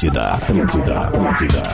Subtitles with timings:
[0.00, 1.72] Atlântida, Atlântida, Atlântida.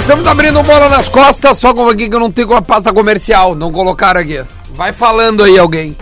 [0.00, 3.54] Estamos abrindo bola nas costas, só com aqui que eu não tenho a pasta comercial.
[3.54, 4.44] Não colocaram aqui.
[4.74, 5.96] Vai falando aí alguém.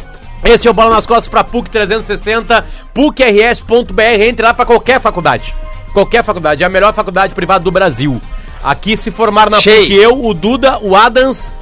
[0.44, 4.02] Esse é o Bola nas Costas pra PUC 360, PUCRS.br.
[4.20, 5.54] Entre lá pra qualquer faculdade.
[5.92, 6.62] Qualquer faculdade.
[6.62, 8.20] É a melhor faculdade privada do Brasil.
[8.62, 9.82] Aqui se formaram na Cheio.
[9.82, 11.52] PUC eu, o Duda, o Adams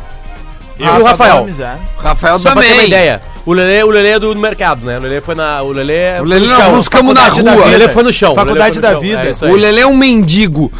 [0.79, 1.39] e o Rafael.
[1.39, 1.77] Gomes, é.
[1.99, 2.87] Rafael Só pra ter uma também.
[2.87, 3.23] ideia.
[3.47, 4.99] O Lelê, o Lelê é do mercado, né?
[4.99, 5.63] O Lelê foi na.
[5.63, 6.19] O Lelê.
[6.21, 7.41] O Lelê nós buscamos na rua.
[7.41, 7.65] O vida.
[7.67, 8.35] Lelê foi no chão.
[8.35, 9.01] Faculdade da chão.
[9.01, 9.23] vida.
[9.23, 9.53] É aí.
[9.53, 10.73] O Lelê é um mendigo.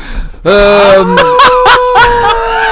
[0.45, 1.17] Ahn,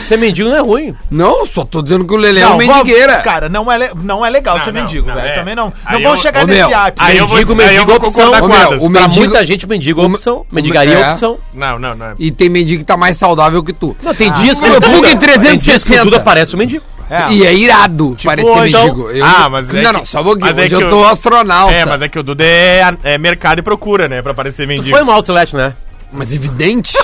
[0.00, 0.94] Ser mendigo não é ruim.
[1.10, 3.16] não, só tô dizendo que o Lelê é um vamos- mendigueira.
[3.18, 5.28] Cara, não é, le- não é legal Não, ser não, mendigo, não, velho.
[5.28, 5.32] é.
[5.32, 5.72] Também não.
[5.84, 7.06] Aí Não vão eu- chegar Ô, nesse meu, ápice.
[7.10, 8.24] Aí eu vou, Mendigo, aí eu mendigo, vou opção.
[8.32, 8.90] concordar Ô, meu, o.
[8.90, 10.46] Pra mendigo- muita gente, mendigo é opção.
[10.50, 11.10] Mendigaria é é.
[11.10, 11.38] opção.
[11.54, 12.14] Não, não, não.
[12.18, 13.96] E tem mendigo que tá mais saudável que tu.
[14.02, 16.02] Não, tem Ah, dias que meu, o Duda- PUC Tem dias que 360.
[16.02, 16.84] o Duda parece um mendigo.
[17.10, 17.32] É.
[17.32, 19.10] E é irado parecer hoje, mendigo.
[19.10, 20.46] Eu- Ah, mas é Não, que- não, só um pouquinho.
[20.46, 21.74] mas é Hoje que eu o- tô astronauta.
[21.74, 24.22] É, mas é que o Duda é, é mercado e procura, né?
[24.22, 24.96] Pra parecer Tu mendigo.
[24.96, 25.74] foi no outlet, né?
[26.12, 26.96] Mas evidente.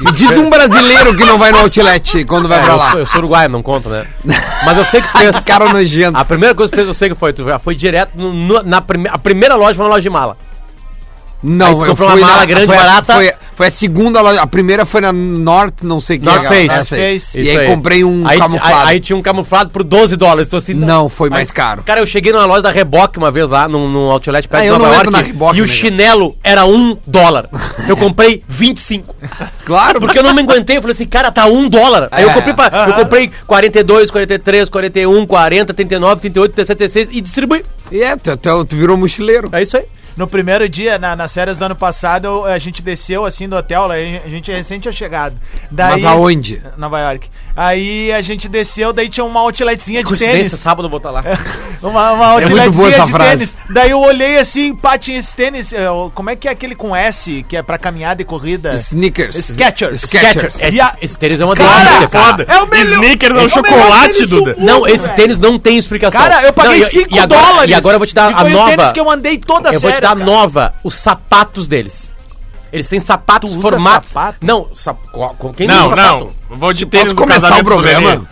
[0.00, 2.90] Me diz um brasileiro que não vai no outlet quando vai É, pra eu, lá.
[2.92, 4.06] sou, eu sou uruguaio, não conto, né?
[4.64, 5.40] Mas eu sei que tu fez.
[5.44, 6.16] Cara nojento.
[6.16, 7.32] A primeira coisa que tu fez, eu sei que foi.
[7.32, 10.36] Tu foi direto no- na prime, a primeira loja foi uma loja de mala.
[11.44, 13.14] Aí Não, eu fui uma mala na, grande, foi, a- barata.
[13.14, 14.40] Foi, foi a segunda loja.
[14.40, 16.26] A primeira foi na North, não sei o que.
[16.26, 16.54] North Face.
[16.54, 16.68] aí.
[16.68, 17.40] North Face.
[17.42, 18.74] E aí, comprei um aí, camuflado.
[18.76, 20.46] Aí, aí tinha um camuflado por 12 dólares.
[20.46, 21.82] Então, assim, Não, foi Aí- mais caro.
[21.82, 24.62] Cara, eu cheguei numa loja da Reboque uma vez lá, num, num outlet perto Ah,
[24.64, 27.48] de eu Nova não York, na Reebok, e o né, chinelo era um dólar.
[27.88, 29.12] Eu comprei 25.
[29.64, 32.08] Claro, Porque eu não me aguentei, eu falei assim, cara, tá um dólar.
[32.10, 32.34] Aí eu É.
[32.34, 37.64] comprei, pra, eu comprei 42, 43, 41, 40, 39, 38, 37, 36 e distribuí.
[37.90, 39.48] E é, tu, tu- tu virou mochileiro.
[39.52, 39.84] É isso aí.
[40.16, 43.56] No primeiro dia, na- nas férias do ano passado, eu- a gente desceu assim do
[43.56, 43.96] hotel, a
[44.28, 45.36] gente é recente tinha chegado.
[45.70, 46.62] Daí, Mas aonde?
[46.76, 47.28] Nova York.
[47.54, 50.52] Aí a gente desceu, daí tinha uma outletzinha de tênis.
[50.52, 51.22] sábado eu vou estar lá.
[51.82, 53.30] Uma, uma É muito boa outletzinha essa de frase.
[53.30, 53.56] tênis.
[53.70, 55.72] Daí eu olhei assim, pá, tinha esse tênis.
[55.72, 58.72] é, o- Como é que é aquele com S, que é pra caminhada e corrida?
[58.74, 59.34] Sneakers.
[59.36, 60.02] Skechers.
[60.02, 60.60] Skechers.
[60.62, 62.24] Esse, E a- esse tênis é uma Cara, delícia, cara.
[62.26, 62.46] Foda.
[62.48, 64.54] É o melhor- Snickers é um é melhor chocolate, tênis do Duda.
[64.56, 64.64] mundo.
[64.64, 65.16] Não, esse velho.
[65.16, 66.20] tênis não tem explicação.
[66.20, 67.70] Cara, eu paguei Não, e- 5 e agora- dólares.
[67.70, 68.70] E agora eu vou te dar E a foi o nova.
[68.76, 70.24] tênis que eu andei toda a Eu vou te férias, dar a cara.
[70.24, 72.10] nova, os sapatos deles.
[72.72, 74.10] Eles têm sapatos formatos.
[74.12, 74.38] sapato?
[74.46, 74.94] Não, sa...
[74.94, 76.04] co- co- quem Não, usa não.
[76.04, 76.32] sapato?
[76.50, 78.22] Vou de tênis do começar o do programa?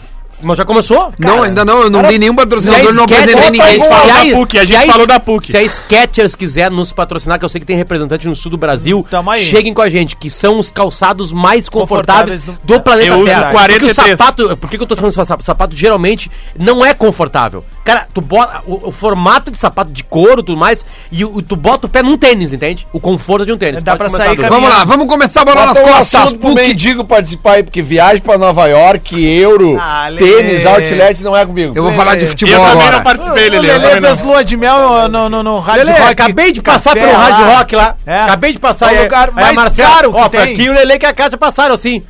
[0.43, 1.13] Mas já começou?
[1.19, 1.83] não, ainda não.
[1.83, 3.83] Eu não dei nenhum a patrocinador, não apresentei ninguém.
[3.85, 3.91] Se
[4.31, 5.51] da PUC, a gente falou da PUC.
[5.51, 8.57] Se a Skechers quiser nos patrocinar, que eu sei que tem representante no sul do
[8.57, 9.07] Brasil,
[9.51, 13.25] cheguem com a gente, que são os calçados mais confortáveis, Confortáveis do, planeta Eu uso
[13.27, 13.51] Terra.
[13.53, 13.95] 43.
[13.95, 15.45] Porque o sapato, por que que eu tô falando de sapato?
[15.45, 17.63] Sapato geralmente não é confortável.
[17.83, 21.41] Cara, tu bota o, o formato de sapato de couro e tudo mais, e o,
[21.41, 22.87] tu bota o pé num tênis, entende?
[22.93, 23.83] O conforto de um tênis.
[23.83, 24.55] Dá Pode pra sair caminhando.
[24.55, 26.33] Vamos lá, vamos começar a bola nas um costas.
[26.35, 26.55] pro PUC.
[26.55, 31.73] mendigo participar aí, porque viagem pra Nova York, euro, Ah, tênis, outlet não é comigo.
[31.75, 33.03] Eu vou falar de Eu futebol também não agora.
[33.03, 33.57] participei, O Lelê.
[33.57, 34.27] eu Lelê também fez não.
[34.31, 36.13] lua de mel no, no, no Hard Lelê, Rock.
[36.13, 37.57] acabei de passar pelo Hard lá.
[37.59, 37.97] Rock lá.
[38.07, 38.21] É.
[38.21, 39.05] Acabei de passar É o aí.
[39.05, 40.41] lugar aí mais caro que tem.
[40.41, 42.03] aqui o Lelê que a Cátia passaram assim.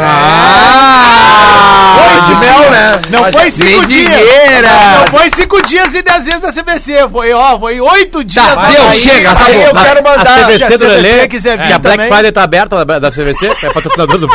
[0.00, 1.32] Ah!
[2.22, 2.92] de mel, né?
[3.10, 4.08] Não foi cinco dias.
[4.08, 4.68] Mendigueira.
[4.98, 7.08] Não foi cinco dias e dez vezes da CBC.
[7.10, 8.44] Foi, ó, foi oito dias.
[8.44, 10.42] Tá, deu, chega, eu quero mandar.
[10.42, 12.12] A CVC do Lelê, quiser vir que a Black também.
[12.12, 14.26] Friday tá aberta da, da CVC, é patrocinador do...
[14.26, 14.34] do,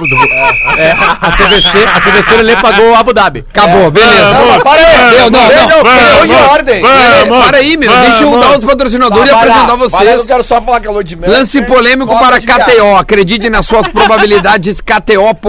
[0.77, 3.45] é, a CVC, a CVC o Lelê pagou o Abu Dhabi.
[3.49, 4.33] Acabou, beleza.
[4.33, 5.11] Não, para aí.
[5.11, 5.67] Deu, não, não.
[5.67, 6.81] Não, vamos, de ordem.
[6.81, 7.45] vamos.
[7.45, 7.89] Para aí, meu.
[7.89, 10.21] Deixa eu dar os patrocinadores e apresentar vocês.
[10.21, 11.29] Eu quero só falar calor de mel.
[11.29, 12.41] Lance polêmico Volta para.
[12.41, 12.95] KTO.
[12.97, 14.81] Acredite nas suas probabilidades.
[14.81, 15.46] KTO.com.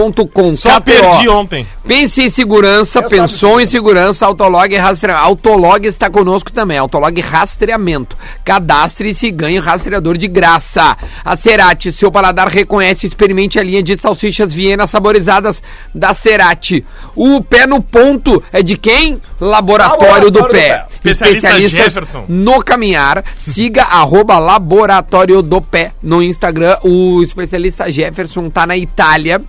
[0.69, 0.83] Só KTO.
[0.83, 1.67] perdi ontem.
[1.85, 5.25] Pense em segurança, Eu pensou em segurança, Autolog rastreamento.
[5.25, 8.17] Autolog está conosco também, Autolog rastreamento.
[8.43, 10.95] Cadastre-se e ganhe rastreador de graça.
[11.25, 15.61] A Cerati, seu paladar reconhece, experimente a linha de salsichas Viena saborizadas
[15.93, 16.85] da Cerati.
[17.15, 19.19] O pé no ponto é de quem?
[19.39, 20.69] Laboratório, do, Laboratório do Pé.
[20.69, 20.85] Pé.
[20.93, 22.25] Especialista Jefferson.
[22.27, 23.23] no caminhar.
[23.39, 26.77] Siga arroba Laboratório do Pé no Instagram.
[26.83, 29.41] O especialista Jefferson tá na Itália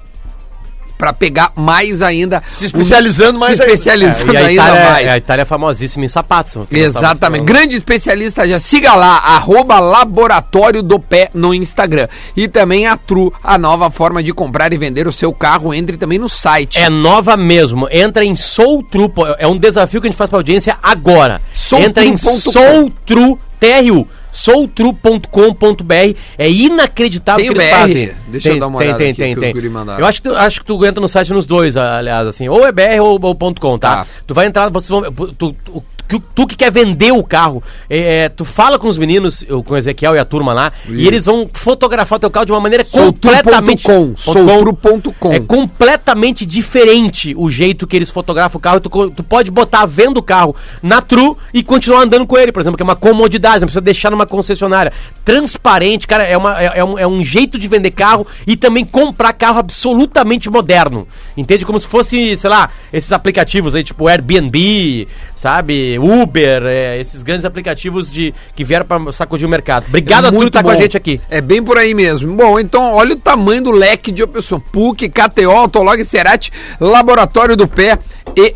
[1.00, 2.43] pra pegar mais ainda.
[2.50, 3.73] Se especializando mais Se ainda.
[3.75, 5.08] especializando E a ainda Itália, mais.
[5.08, 6.55] a Itália é famosíssima em sapatos.
[6.70, 7.44] Exatamente.
[7.44, 8.61] Grande especialista já.
[8.61, 12.06] Siga lá, arroba Laboratório do Pé no Instagram.
[12.37, 15.73] E também a Tru, a nova forma de comprar e vender o seu carro.
[15.73, 16.79] Entre também no site.
[16.79, 17.88] É nova mesmo.
[17.91, 19.11] Entra em Soultru.
[19.38, 21.41] É um desafio que a gente faz pra audiência agora.
[21.55, 22.50] Soultru Entra em ponto com.
[22.53, 24.06] Soultru, TRU.
[24.31, 26.17] soultru.com.br.
[26.38, 27.79] É inacreditável Tem o que eles BR?
[27.79, 28.12] fazem.
[28.29, 30.00] Deixa eu dar uma olhada tem, aqui tem, tem, mandaram.
[30.00, 32.49] Eu acho que, tu, acho que tu entra no site nos dois, aliás, assim.
[32.49, 33.97] Ou é BR ou, ou ponto .com, tá?
[33.97, 34.06] Tá.
[34.27, 35.03] Tu vai entrar, vocês vão...
[35.12, 38.99] Tu, tu, tu, tu que quer vender o carro, é, é, tu fala com os
[38.99, 42.31] meninos, eu- com o Ezequiel e a turma lá, e eles vão fotografar o teu
[42.31, 43.83] carro de uma maneira completamente...
[43.83, 45.33] Soultru.com, soultru.com.
[45.33, 48.81] É completamente diferente o jeito que eles fotografam o carro.
[48.81, 52.61] Tu, tu pode botar vendo o carro na Tru e continuar andando com ele, por
[52.61, 54.93] exemplo, que é uma comodidade, não precisa deixar numa concessionária.
[55.25, 58.85] Transparente, cara, é, uma, é, é um, é um jeito de vender carro e também
[58.85, 61.06] comprar carro absolutamente moderno.
[61.37, 61.65] Entende?
[61.65, 65.06] Como se fosse, sei lá, esses aplicativos aí, tipo Airbnb,
[65.37, 65.99] sabe?
[66.02, 69.87] Uber, é, esses grandes aplicativos de que vieram pra sacudir o mercado.
[69.88, 71.20] Obrigado a Tru por estar com a gente aqui.
[71.29, 72.35] É bem por aí mesmo.
[72.35, 74.61] Bom, então olha o tamanho do leque de opção.
[74.61, 76.50] PUC, KTO, Autolog Cerati,
[76.81, 77.99] Laboratório do Pé
[78.37, 78.55] e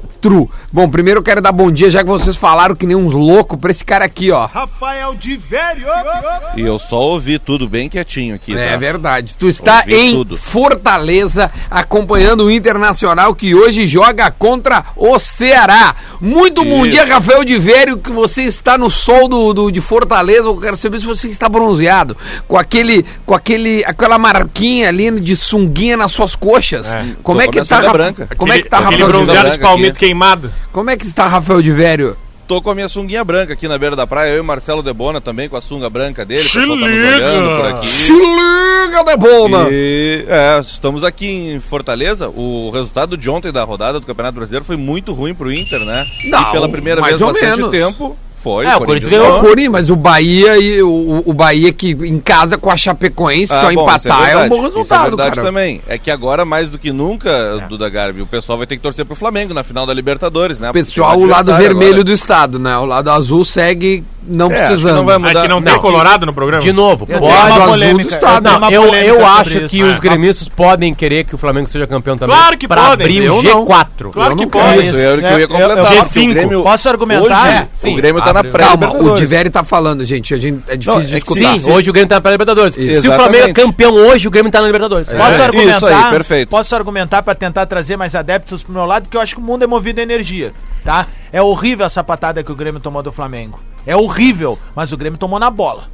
[0.73, 3.59] Bom, primeiro eu quero dar bom dia, já que vocês falaram que nem uns loucos,
[3.59, 4.47] pra esse cara aqui, ó.
[4.47, 5.87] Rafael de Velho.
[6.57, 8.77] E eu só ouvi tudo bem quietinho aqui, É tá?
[8.77, 9.37] verdade.
[9.39, 10.37] Tu está Ouvi em tudo.
[10.37, 15.95] Fortaleza acompanhando o Internacional que hoje joga contra o Ceará.
[16.21, 16.91] Muito bom Isso.
[16.93, 20.49] dia, Rafael de Vério, que você está no sol do, do- de Fortaleza.
[20.49, 22.17] Eu quero saber se você está bronzeado,
[22.49, 26.95] com aquele, com aquele, aquela marquinha ali de sunguinha nas suas coxas.
[27.23, 28.29] Como Tô é com que minha tá, branca.
[28.37, 29.09] Como é que tá, Aquele Rafael?
[29.25, 30.14] bronzeado de palmito aqui.
[30.15, 30.53] Queimado.
[30.73, 32.17] Como é que está, Rafael de Vério?
[32.47, 34.83] Tô com a minha sunguinha branca aqui na beira da praia, eu e o Marcelo
[34.83, 36.41] Debona também com a sunga branca dele.
[36.41, 37.17] o Se pessoal tá nos liga!
[37.17, 37.87] olhando por aqui.
[37.89, 39.69] Se liga, Debona!
[39.71, 42.29] E, é, estamos aqui em Fortaleza.
[42.29, 46.05] O resultado de ontem da rodada do Campeonato Brasileiro foi muito ruim pro Inter, né?
[46.31, 47.71] Não, e pela primeira mais vez ou bastante menos.
[47.71, 48.67] tempo foi.
[48.67, 49.39] É, o Corinthians ganhou.
[49.39, 53.53] O Corinthians, mas o Bahia e o, o Bahia que em casa com a Chapecoense
[53.53, 55.47] Ah, só bom, empatar isso é, um bom Isso resultado, é verdade cara.
[55.47, 55.81] também.
[55.89, 59.07] É que agora, mais do que nunca, Duda Garbi, o pessoal vai ter que torcer
[59.07, 60.71] pro Flamengo na final da Libertadores, né?
[60.73, 62.05] Pessoal, o é lado vermelho agora.
[62.05, 62.77] do estado, né?
[62.77, 64.97] O lado azul segue não É, que precisando.
[64.97, 65.41] não vai mudar.
[65.41, 65.81] Aqui não, tem Não.
[65.81, 66.63] Colorado no programa?
[66.63, 67.33] De novo, Eu pode.
[67.35, 68.35] uma azul polêmica, do estado.
[68.49, 71.69] eu tenho Não, uma eu, eu acho que os gremistas podem querer que o Flamengo
[71.69, 72.37] seja campeão também.
[72.37, 72.85] Claro que podem.
[72.85, 73.65] abrir o não.
[73.67, 74.11] G4.
[74.13, 74.81] Claro que não pode.
[74.81, 75.77] Isso, que eu Eu- ia eu- completar.
[75.79, 76.33] eu- porque o G5.
[76.35, 77.23] Grêmio, Posso argumentar?
[77.25, 77.93] Hoje, É, sim.
[77.93, 79.15] o Grêmio tá na pré Calma, o.
[79.15, 80.33] Diveri tá falando, gente.
[80.35, 81.59] A gente é difícil Não, de é que escutar.
[81.59, 82.75] Sim, hoje o Grêmio tá na Libertadores.
[82.75, 83.13] Se o.
[83.15, 85.09] Flamengo é campeão hoje, o Grêmio tá na Libertadores.
[85.09, 85.77] Posso É, argumentar?
[85.77, 86.49] isso aí, perfeito.
[86.49, 89.45] Posso argumentar pra tentar trazer mais adeptos pro meu lado, porque eu acho que o
[89.45, 90.53] mundo é movido a energia,
[90.85, 91.07] tá?
[91.35, 93.59] É horrível a sapatada que o Grêmio tomou do Flamengo.
[93.85, 95.89] É horrível, mas o Grêmio tomou na bola.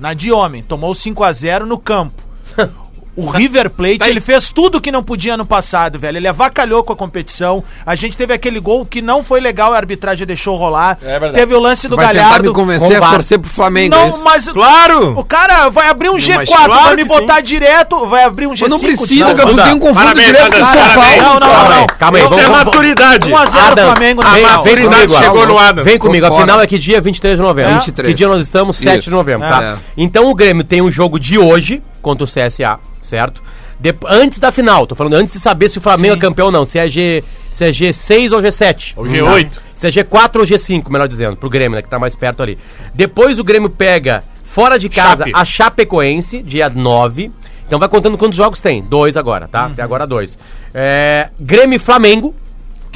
[0.00, 2.22] Na de homem, tomou 5 a 0 no campo.
[3.16, 6.18] O River Plate, Tá ele fez tudo que não podia ano passado, velho.
[6.18, 7.64] Ele avacalhou com a competição.
[7.86, 10.98] A gente teve aquele gol que não foi legal, a arbitragem deixou rolar.
[11.02, 11.32] É verdade.
[11.34, 12.48] Teve o lance do Vai tentar Galhardo.
[12.48, 13.94] me convencer a torcer pro Flamengo.
[13.94, 15.18] é Não, mas Claro!
[15.18, 18.60] o cara vai abrir um G4, claro vai me botar direto, vai abrir um G5.
[18.60, 19.34] Mas não precisa.
[19.34, 20.74] Duda, Tem um confronto parabéns, direto com o São.
[20.76, 21.16] Paulo.
[21.22, 21.40] Não, não,
[21.70, 21.86] não, não.
[21.86, 23.32] Calma aí, Isso vamos, é vamos- maturidade.
[23.32, 25.84] 1 a 0 Adams, Flamengo no vem Maturidade comigo, chegou no Adams.
[25.86, 26.42] Vem comigo, a fora.
[26.42, 27.70] final é que dia 23 de novembro.
[27.72, 27.74] É.
[27.76, 28.08] 23.
[28.08, 28.76] Que dia nós estamos?
[28.76, 29.50] 7 de novembro, É.
[29.50, 29.78] tá?
[29.96, 33.42] Então o Grêmio tem o jogo de hoje contra o CSA, certo?
[33.78, 36.18] De- antes da final, tô falando antes de saber se o Flamengo Sim.
[36.18, 37.22] é campeão ou não, se é, G,
[37.52, 38.92] se é G6 ou G7.
[38.96, 39.50] Ou G8.
[39.50, 39.60] Tá?
[39.74, 42.58] Se é G4 ou G5, melhor dizendo, pro Grêmio, né, que tá mais perto ali.
[42.94, 45.32] Depois o Grêmio pega fora de casa Chape.
[45.34, 47.30] a Chapecoense, dia 9.
[47.66, 48.80] Então vai contando quantos jogos tem.
[48.82, 49.66] Dois agora, tá?
[49.66, 50.38] Até agora dois.
[50.72, 52.34] É, Grêmio e Flamengo,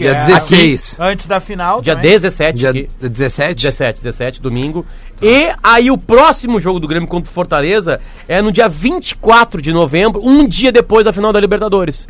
[0.01, 0.95] Que Dia é 16.
[0.99, 1.83] aqui, Antes da final.
[1.83, 2.11] dia também.
[2.11, 2.59] 17.
[2.59, 2.89] Dia aqui.
[3.03, 3.55] 17?
[3.55, 4.87] 17, 17, domingo.
[5.21, 9.75] E aí o próximo jogo do Grêmio contra o Fortaleza é no dia 24 de
[9.75, 12.09] novembro, um dia depois da final da Libertadores.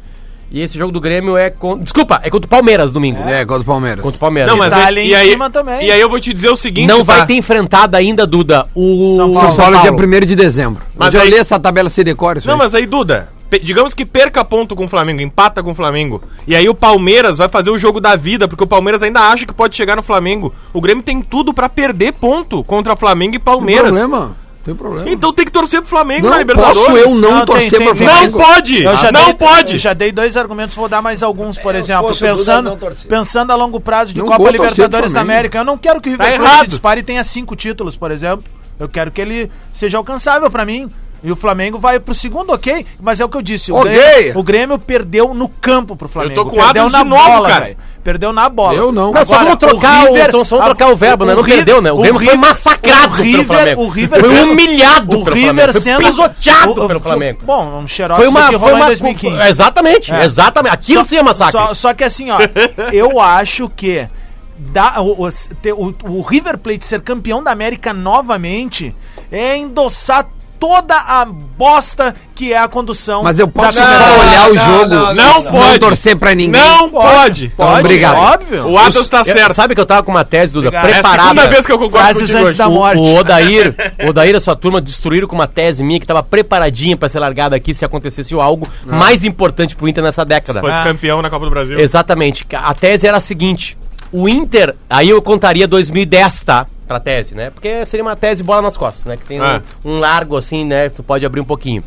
[0.53, 1.83] E esse jogo do Grêmio é contra.
[1.83, 3.21] Desculpa, é contra o Palmeiras domingo.
[3.29, 4.03] É, contra o Palmeiras.
[4.03, 4.51] Contra o Palmeiras.
[4.53, 5.85] Não, mas tá aí, ali em e, aí, cima também.
[5.85, 7.17] e aí eu vou te dizer o seguinte, Não tá?
[7.19, 9.57] vai ter enfrentado ainda, Duda, o São São Paulo.
[9.57, 9.93] Paulo, é dia
[10.23, 10.83] 1 de dezembro.
[10.97, 12.59] Mas eu aí- li essa tabela sem decor, Não, aí.
[12.59, 13.29] mas aí, Duda,
[13.59, 16.23] digamos que perca ponto com o Flamengo, empata com o Flamengo.
[16.47, 19.45] E aí o Palmeiras vai fazer o jogo da vida, porque o Palmeiras ainda acha
[19.47, 20.55] que pode chegar no Flamengo.
[20.73, 23.91] O Grêmio tem tudo pra perder ponto contra Flamengo e Tem Palmeiras.
[23.91, 24.37] problema.
[24.63, 25.09] Tem problema.
[25.11, 26.79] Então tem que torcer pro Flamengo não na Libertadores.
[26.81, 28.39] posso eu não, Não, tem- torcer tem- pro tem- Não Flamengo?
[28.39, 28.83] pode!
[28.83, 29.73] Eu já não dei, pode!
[29.73, 32.09] Eu já dei dois argumentos, vou dar mais alguns, por exemplo.
[32.09, 32.79] fosse o Duda, Pensando,
[33.09, 35.33] pensando a longo prazo de Não Copa Libertadores da Flamengo.
[35.33, 36.69] América, eu não quero que o River Tá Plate errado.
[36.69, 38.45] dispare e tenha cinco títulos, por exemplo.
[38.79, 40.91] Eu quero que ele seja alcançável pra mim.
[41.23, 42.87] E o Flamengo vai pro segundo, ok?
[42.99, 43.71] Mas é o que eu disse.
[43.71, 43.93] O, Ok.
[43.93, 46.35] Grêmio, o Grêmio perdeu no campo pro Flamengo.
[46.35, 47.65] tô com perdeu Adams de novo, cara.
[47.67, 47.77] velho.
[48.03, 48.75] Perdeu na bola.
[48.75, 49.13] Eu não.
[49.13, 51.35] Não, só vamos trocar o- só- só vamos trocar o verbo, né?
[51.35, 51.93] Não perdeu, né?
[51.93, 53.83] O Grêmio foi massacrado o pelo River, Flamengo.
[53.83, 55.73] O River Foi humilhado o pelo River Flamengo.
[55.73, 57.41] Foi sendo pisoteado o- o- pelo Flamengo.
[57.45, 59.49] Bom, um xerox Foi uma, que foi rolou uma em 2015.
[59.49, 60.25] Exatamente, É.
[60.25, 60.73] exatamente.
[60.75, 61.53] Aquilo sim é massacre.
[61.53, 62.39] Só, só que assim, ó,
[62.91, 64.09] eu acho que
[64.57, 68.97] dá, o, o, o- o River Plate ser campeão da América novamente
[69.31, 70.27] é endossar
[70.61, 73.23] toda a bosta que é a condução.
[73.23, 75.79] Mas eu posso da- só olhar o não, jogo, não, não pode.
[75.79, 76.61] torcer pra ninguém.
[76.61, 77.47] Não pode.
[77.55, 78.17] Então, obrigado.
[78.19, 78.67] Óbvio.
[78.69, 79.55] O Atos tá Eu- certo.
[79.55, 80.87] Sabe que eu tava com uma tese, Duda, Obrigado.
[80.87, 81.23] É a preparada.
[81.29, 82.59] segunda vez que eu concordo Frases contigo antes hoje.
[82.59, 83.01] da O- morte.
[83.03, 83.75] O, Odair,
[84.05, 87.09] o Odair e a sua turma destruíram com uma tese minha que tava preparadinha pra
[87.09, 90.61] ser largada aqui se acontecesse algo mais importante pro Inter nessa década.
[90.61, 91.79] Se fosse campeão na Copa do Brasil.
[91.81, 92.47] Exatamente.
[92.53, 93.77] A tese era a seguinte:
[94.13, 96.67] o Inter, aí eu contaria 2010, tá?
[96.91, 97.51] Pra tese, né?
[97.51, 99.17] Porque seria uma tese bola nas costas, né?
[99.17, 99.63] Que tem Ah.
[99.85, 100.89] um, um largo assim, né?
[100.89, 101.85] Tu pode abrir um pouquinho.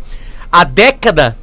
[0.49, 1.35] A década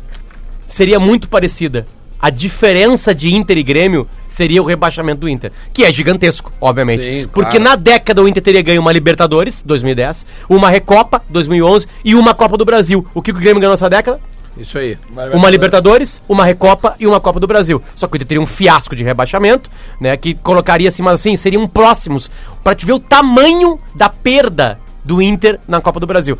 [0.67, 1.87] seria muito parecida.
[2.19, 7.03] A diferença de Inter e Grêmio seria o rebaixamento do Inter, que é gigantesco, obviamente.
[7.03, 7.65] Sim, Porque claro.
[7.65, 12.57] na década o Inter teria ganho uma Libertadores, 2010, uma Recopa, 2011 e uma Copa
[12.57, 13.07] do Brasil.
[13.13, 14.19] O que que o Grêmio ganhou nessa década?
[14.57, 14.99] Isso aí.
[15.33, 17.83] Uma Libertadores, uma Recopa e uma Copa do Brasil.
[17.95, 20.17] Só que o Inter teria um fiasco de rebaixamento, né?
[20.17, 22.31] Que colocaria assim, mas assim, seriam próximos.
[22.63, 26.39] Pra te ver o tamanho da perda do Inter na Copa do Brasil.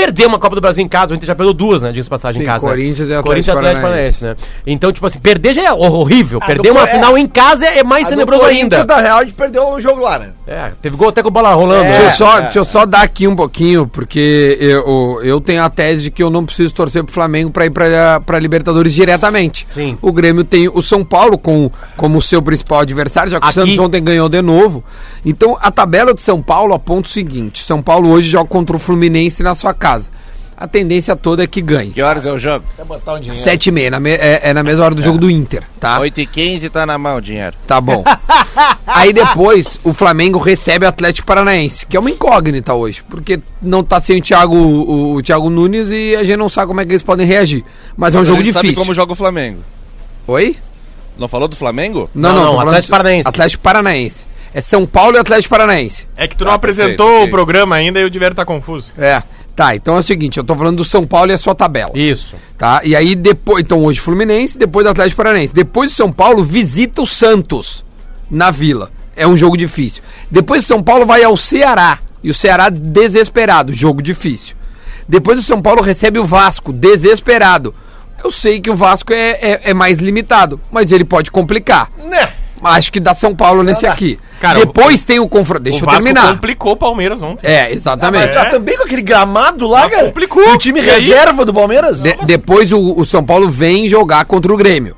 [0.00, 1.88] Perder uma Copa do Brasil em casa, o Inter já perdeu duas, né?
[1.90, 2.66] Diga-se de passagem Sim, em casa.
[2.66, 3.14] Corinthians né?
[3.14, 4.20] e Atlético Corinthians e Atlético Paranaense.
[4.20, 4.60] Paranaense, né?
[4.66, 6.38] Então, tipo assim, perder já é hor- horrível.
[6.42, 6.86] Ah, perder do uma é.
[6.86, 8.86] final em casa é mais A tenebroso Corinthians, ainda.
[8.86, 10.30] da Real, a gente perdeu um jogo lá, né?
[10.46, 11.84] É, teve gol até com bola rolando.
[11.84, 11.88] É.
[11.88, 12.12] Deixa, eu né?
[12.12, 16.10] só, deixa eu só dar aqui um pouquinho, porque eu, eu tenho a tese de
[16.10, 19.66] que eu não preciso torcer pro Flamengo pra ir pra, pra Libertadores diretamente.
[19.68, 19.98] Sim.
[20.00, 23.62] O Grêmio tem o São Paulo com, como seu principal adversário, já que Aqui- o
[23.62, 24.82] Santos ontem ganhou de novo.
[25.24, 28.78] Então a tabela de São Paulo aponta o seguinte: São Paulo hoje joga contra o
[28.78, 30.10] Fluminense na sua casa.
[30.56, 31.90] A tendência toda é que ganhe.
[31.90, 32.66] Que horas é o jogo?
[32.76, 33.42] Quer botar um dinheiro.
[33.42, 35.98] Sete e meia, na me- é, é na mesma hora do jogo do Inter, tá?
[36.00, 37.56] 8 e 15 tá na mão o dinheiro.
[37.66, 38.04] Tá bom.
[38.86, 43.82] Aí depois o Flamengo recebe o Atlético Paranaense, que é uma incógnita hoje, porque não
[43.82, 46.84] tá sem o Thiago, o, o Thiago Nunes e a gente não sabe como é
[46.84, 47.64] que eles podem reagir.
[47.96, 48.84] Mas é um A jogo gente sabe difícil.
[48.84, 49.60] como joga o Flamengo.
[50.26, 50.56] Oi?
[51.18, 52.10] Não falou do Flamengo?
[52.14, 53.28] Não, não, tô falando Atlético Paranaense.
[53.28, 54.26] Atlético Paranaense.
[54.52, 56.08] É São Paulo e Atlético Paranaense.
[56.16, 58.90] É que tu não Ah, apresentou perfeito, o programa ainda e o Diverto tá confuso.
[58.98, 59.22] É.
[59.54, 61.90] Tá, então é o seguinte, eu tô falando do São Paulo e a sua tabela.
[61.94, 62.34] Isso.
[62.56, 62.80] Tá?
[62.82, 65.52] E aí depois, então hoje Fluminense, depois do Atlético Paranaense.
[65.54, 67.84] Depois do São Paulo visita o Santos
[68.30, 68.90] na Vila.
[69.14, 70.02] É um jogo difícil.
[70.30, 71.98] Depois do São Paulo vai ao Ceará.
[72.22, 74.56] E o Ceará desesperado, jogo difícil.
[75.08, 77.74] Depois o São Paulo recebe o Vasco, desesperado.
[78.22, 81.90] Eu sei que o Vasco é, é, é mais limitado, mas ele pode complicar.
[82.04, 82.32] Né?
[82.62, 83.92] Acho que dá São Paulo nesse dá.
[83.92, 84.18] aqui.
[84.40, 85.62] Cara, Depois tem o confronto.
[85.62, 86.32] Deixa o eu Vasco terminar.
[86.34, 87.46] complicou o Palmeiras ontem.
[87.46, 88.32] É, Mas exatamente.
[88.32, 90.06] tá também com aquele gramado lá, Mas cara.
[90.06, 90.52] complicou.
[90.52, 91.00] O time E aí?
[91.00, 92.00] reserva do Palmeiras?
[92.00, 94.94] De- depois o, o São Paulo vem jogar contra o Grêmio.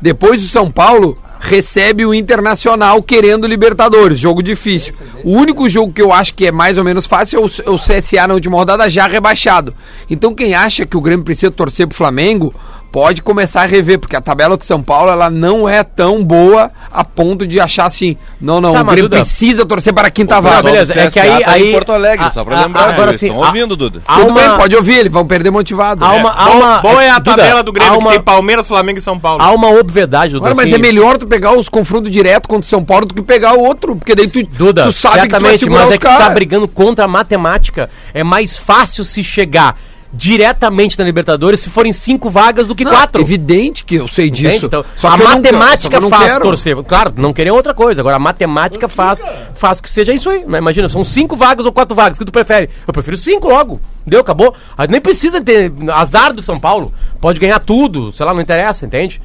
[0.00, 4.94] Depois o São Paulo recebe o Internacional querendo Libertadores, jogo difícil.
[5.24, 7.70] O único jogo que eu acho que é mais ou menos fácil é o, é
[7.70, 9.74] o CSA na última rodada já rebaixado.
[10.08, 12.54] Então quem acha que o Grêmio precisa torcer pro Flamengo,
[12.92, 16.70] pode começar a rever, porque a tabela de São Paulo ela não é tão boa
[16.92, 20.10] a ponto de achar assim, não, não, Tá, o Grêmio Duda, precisa torcer para a
[20.10, 20.62] quinta vaga.
[20.62, 22.90] beleza, do é que aí- tá aí- em Porto Alegre, a- só pra a- lembrar.
[22.90, 24.00] agora eles sim, Estão a- ouvindo, Duda.
[24.06, 26.04] Tudo uma- bem, pode ouvir, eles vão perder motivado.
[26.04, 26.20] Há É.
[26.20, 28.20] uma, há Bom, uma, bom é a Duda, tabela do Grêmio, há que uma, tem
[28.20, 29.42] Palmeiras, Flamengo e São Paulo.
[29.42, 30.44] há uma obviedade, Duda.
[30.48, 33.14] Agora, mas assim, é melhor tu pegar os confrontos direto contra o São Paulo do
[33.14, 35.94] que pegar o outro, porque daí tu, Duda, tu sabe que tu vai mas os
[35.94, 37.88] é que tu tá brigando contra a matemática.
[38.12, 39.76] É mais fácil se chegar
[40.12, 43.20] diretamente na Libertadores se forem cinco vagas do que Não, quatro.
[43.20, 44.50] Evidente que eu sei Entende?
[44.52, 44.66] disso.
[44.66, 46.42] Então, Só a que eu não- só matemática faz quero.
[46.44, 46.76] torcer.
[46.84, 48.00] Claro, não querer outra coisa.
[48.02, 49.22] Agora, a matemática faz,
[49.54, 50.44] faz que seja isso aí.
[50.46, 50.58] Né?
[50.58, 52.18] Imagina, são cinco vagas ou quatro vagas.
[52.18, 52.68] O que tu prefere?
[52.86, 53.80] Eu prefiro cinco logo.
[54.06, 54.54] Deu, acabou.
[54.76, 56.92] Aí nem precisa ter azar do São Paulo.
[57.20, 58.12] Pode ganhar tudo.
[58.12, 59.20] Sei lá, não interessa, entende?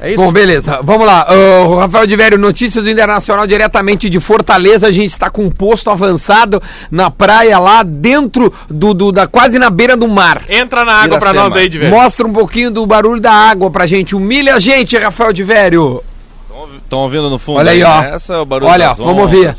[0.00, 0.16] É isso.
[0.16, 0.80] Bom, beleza.
[0.82, 1.26] Vamos lá.
[1.68, 4.88] Ô, Rafael de Vério, notícias do Internacional diretamente de Fortaleza.
[4.88, 9.58] A gente está com um posto avançado na praia lá dentro do, do- da quase
[9.60, 10.42] na beira do mar.
[10.48, 11.48] Entra na água pra Iracema.
[11.50, 11.94] nós aí, Diverto.
[11.94, 14.16] Mostra um pouquinho do barulho da água pra gente.
[14.16, 16.02] Humilha a gente, Rafael de Vério.
[16.82, 17.58] Estão ouvindo no fundo?
[17.58, 18.02] Olha aí, ó.
[18.02, 18.10] né?
[18.14, 19.22] Essa é o barulho Olha, das vamos ondas.
[19.34, 19.54] ouvir.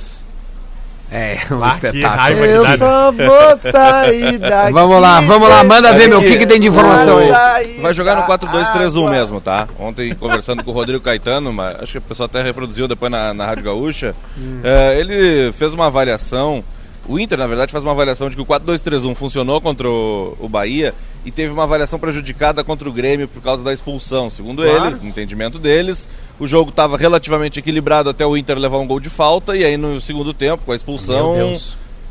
[1.13, 2.45] É, um Ah, espetáculo.
[2.45, 4.73] Eu só vou sair daqui.
[4.73, 5.63] Vamos lá, vamos lá.
[5.63, 6.19] Manda ver, meu.
[6.19, 7.79] O que, que tem de informação aí?
[7.79, 9.11] Vai jogar no da 4-2-3-1 água.
[9.11, 9.67] mesmo, tá?
[9.79, 13.31] Ontem, conversando com o Rodrigo Caetano, mas acho que o pessoal até reproduziu depois na,
[13.31, 14.15] na Rádio Gaúcha,
[14.63, 16.63] é, ele fez uma avaliação,
[17.07, 20.47] o Inter, na verdade, faz uma avaliação de que o 4-2-3-1 funcionou contra o, o
[20.47, 20.93] Bahia
[21.25, 24.29] e teve uma avaliação prejudicada contra o Grêmio por causa da expulsão.
[24.29, 26.07] Segundo eles, no entendimento deles,
[26.39, 29.77] o jogo estava relativamente equilibrado até o Inter levar um gol de falta e aí
[29.77, 31.57] no segundo tempo, com a expulsão,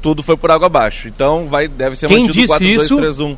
[0.00, 1.08] tudo foi por água abaixo.
[1.08, 2.96] Então vai, deve ser Quem mantido disse isso?
[2.98, 3.36] 4-2-3-1.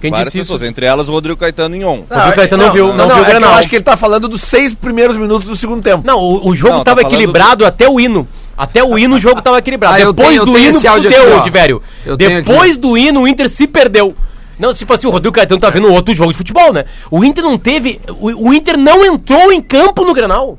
[0.00, 0.52] Quem Várias disse isso?
[0.52, 2.04] pessoas, entre elas o Rodrigo Caetano em on.
[2.08, 3.50] Rodrigo Caetano não viu- não viu o é que Grenal.
[3.50, 6.06] Eu acho que ele tá falando dos seis primeiros minutos do segundo tempo.
[6.06, 8.28] Não, o, o jogo Não, tá equilibrado até o hino.
[8.58, 9.94] Até o hino o jogo tava equilibrado.
[9.94, 11.82] Ah, Depois tenho- do hino fudeu, de velho.
[12.16, 12.80] Depois aqui.
[12.80, 14.12] do hino o Inter se perdeu.
[14.58, 16.84] Não, tipo assim, o Rodrigo Caetano tá vendo outro jogo de futebol, né?
[17.08, 18.00] O Inter não teve.
[18.08, 20.58] O, o Inter não entrou em campo no Grenal.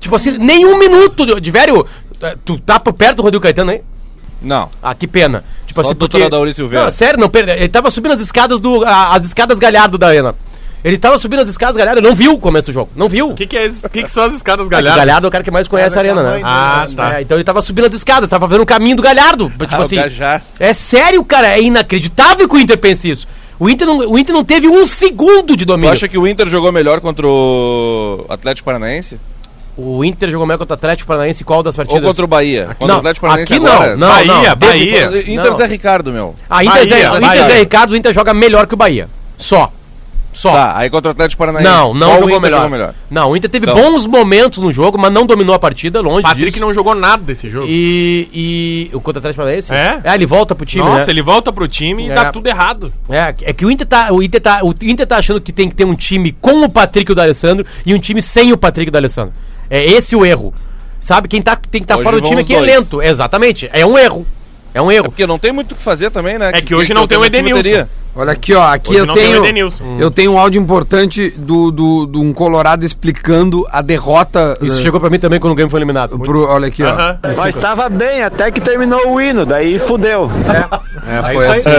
[0.00, 1.86] Tipo assim, nenhum minuto de, de velho.
[2.44, 3.82] Tu tá por perto do Rodrigo Caetano aí?
[4.42, 4.68] Não.
[4.82, 5.44] Ah, que pena.
[5.66, 5.90] Tipo Só
[6.26, 6.84] Adauri Silveira.
[6.86, 8.84] Não, sério, não, ele tava subindo as escadas do.
[8.84, 10.34] a- as escadas Galhardo da Arena.
[10.86, 12.92] Ele tava subindo as escadas Galhardo, não viu o começo do jogo.
[12.94, 13.30] Não viu.
[13.30, 14.96] O que, que, é, que, que são as escadas É que galhadas?
[14.98, 16.40] Galhardo é o cara que mais conhece a arena, né?
[16.44, 17.18] Ah, tá.
[17.18, 19.50] É, então ele tava subindo as escadas, tava fazendo o caminho do Galhardo.
[19.50, 19.96] Tipo Ah, assim.
[20.60, 23.26] É sério, cara, é inacreditável que o Inter pense isso.
[23.58, 25.90] O Inter não, o Inter não teve um segundo de Tu domínio.
[25.92, 29.18] acha que o Inter jogou melhor contra o Atlético Paranaense?
[29.76, 32.00] O Inter jogou melhor contra o Atlético Paranaense qual das partidas?
[32.00, 32.66] Ou contra o Bahia?
[32.78, 33.96] Contra não, o Atlético Paranaense aqui agora?
[33.96, 34.56] não, não, Bahia, não.
[34.56, 35.06] Bahia.
[35.32, 35.56] Inter não.
[35.56, 36.34] Zé Ricardo, meu.
[36.48, 37.46] Ah, Inter, Bahia, Zé, o Inter Bahia.
[37.46, 39.08] Zé Ricardo, o Inter joga melhor que o Bahia.
[39.36, 39.72] Só.
[40.36, 40.52] Só.
[40.52, 41.64] Tá, aí contra o Atlético Paranaense.
[41.66, 42.94] Não, não jogou, Inter melhor.
[43.10, 43.74] Não, o Inter teve Então.
[43.74, 46.60] bons momentos no jogo, mas não dominou a partida, longe Patrick disso.
[46.60, 47.66] não jogou nada desse jogo.
[47.66, 49.72] E, e o contra o Atlético Paranaense?
[49.72, 49.98] É?
[50.04, 51.12] É, ele volta pro time, Nossa, né?
[51.12, 52.14] ele volta pro time e É.
[52.14, 52.92] dá tudo errado.
[53.08, 55.70] É, é que o Inter tá, o Inter tá, o Inter tá achando que tem
[55.70, 58.58] que ter um time com o Patrick e o D'Alessandro e um time sem o
[58.58, 59.32] Patrick e o D'Alessandro.
[59.70, 60.52] É esse o erro.
[61.00, 62.70] Sabe, quem tá, tem que estar Hoje fora do time aqui é dois.
[62.70, 63.00] lento.
[63.00, 63.70] Exatamente.
[63.72, 64.26] É um erro.
[64.74, 65.04] É um É erro.
[65.06, 66.50] porque não tem muito o que fazer também, né?
[66.52, 67.62] É que hoje não tem o Edenilson.
[67.62, 67.88] teria.
[68.16, 68.62] Olha aqui, ó.
[68.72, 69.70] Aqui Hoje eu tenho.
[69.98, 74.56] Eu tenho um áudio importante do, do, do um Colorado explicando a derrota.
[74.62, 76.18] Isso eh, chegou pra mim também quando o Grêmio foi eliminado.
[76.18, 76.88] pro- olha aqui, ó.
[76.88, 77.18] Aham.
[77.36, 80.30] Nós estava bem até que terminou o hino, daí fudeu.
[81.06, 81.78] É, É foi isso assim.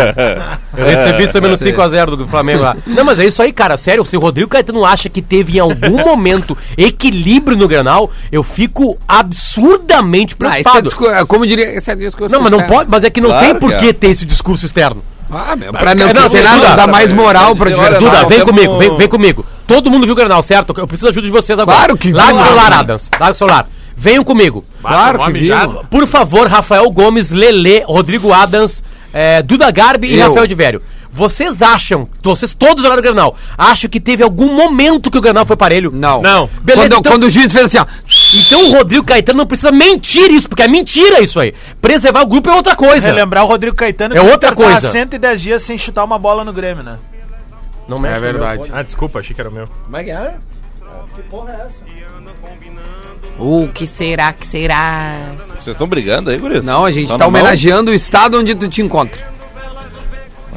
[0.78, 2.78] Eu recebi isso também no 5x0 do Flamengo lá.
[2.86, 3.76] Não, mas é isso aí, cara.
[3.76, 8.44] Sério, se o Rodrigo Caetano acha que teve em algum momento equilíbrio no Granal, eu
[8.44, 10.84] fico absurdamente Ah, é preocupado.
[10.84, 12.78] discu- é, como diria, esse é discurso Não, mas não externo.
[12.78, 13.78] pode, mas é que não Claro tem que por é.
[13.78, 15.02] que ter esse discurso externo.
[15.30, 18.00] Ah, meu, pra não, Não, ter Duda, nada, dar mais moral pra adversário.
[18.00, 19.46] Duda, vem comigo, vem, vem comigo.
[19.66, 20.74] Todo mundo viu o Granal, certo?
[20.78, 21.78] Eu preciso da ajuda de vocês agora.
[21.78, 22.80] Claro que Larga o celular, Adams.
[22.80, 23.10] Adams.
[23.20, 23.70] Larga o celular.
[23.96, 24.64] Venham comigo.
[24.82, 25.56] Claro que viu.
[25.90, 30.20] Por favor, Rafael Gomes, Lele, Rodrigo Adams, eh, Duda Garbi e.
[30.20, 30.82] Rafael de Vério.
[31.10, 35.48] Vocês acham, vocês todos olharam o Granal, acham que teve algum momento que o Granal
[35.48, 35.90] foi parelho?
[35.92, 36.22] Não.
[36.22, 36.48] Não.
[36.62, 37.86] Beleza, quando, então- quando o juiz fez assim, ó.
[38.34, 41.54] Então o Rodrigo Caetano não precisa mentir isso, porque é mentira isso aí.
[41.82, 43.08] Preservar o grupo é outra coisa.
[43.08, 44.90] Relembrar o Rodrigo Caetano É outra tá coisa.
[44.92, 46.98] 110 dias sem chutar uma bola no Grêmio, né?
[47.88, 48.70] Não mexe É meu verdade.
[48.74, 49.68] Ah, desculpa, achei que era o meu.
[49.86, 50.36] Como é que é?
[53.40, 55.20] O que será que será?
[55.54, 56.64] Vocês estão brigando aí, guris?
[56.66, 57.40] Não, a gente Tá tá na mão?
[57.42, 59.22] homenageando o estado onde tu te encontra.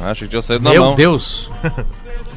[0.03, 0.95] Ah, achei que tinha saído na Meu mão.
[0.95, 1.49] Deus.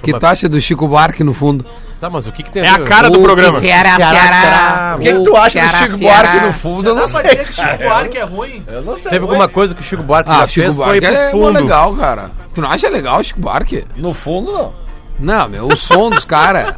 [0.02, 1.64] Que tu acha do Chico Buarque no fundo?
[2.00, 3.60] Tá, mas o que que tem É a cara do O programa.
[3.60, 4.94] que Ceará, Ceará.
[4.96, 6.90] O que, que tu acha do Chico Buarque no fundo?
[6.90, 7.22] Eu não sei.
[7.22, 8.64] dizer que o Chico Buarque é ruim?
[8.66, 9.10] Eu não sei.
[9.10, 11.16] Teve alguma coisa que o Chico Buarque Ah, já o Chico fez, foi Buarque pro
[11.16, 11.60] é fundo.
[11.60, 12.30] legal, cara.
[12.52, 13.84] Tu não acha legal o Chico Buarque?
[13.96, 14.84] No fundo, não.
[15.18, 16.74] Não, meu, o som dos caras.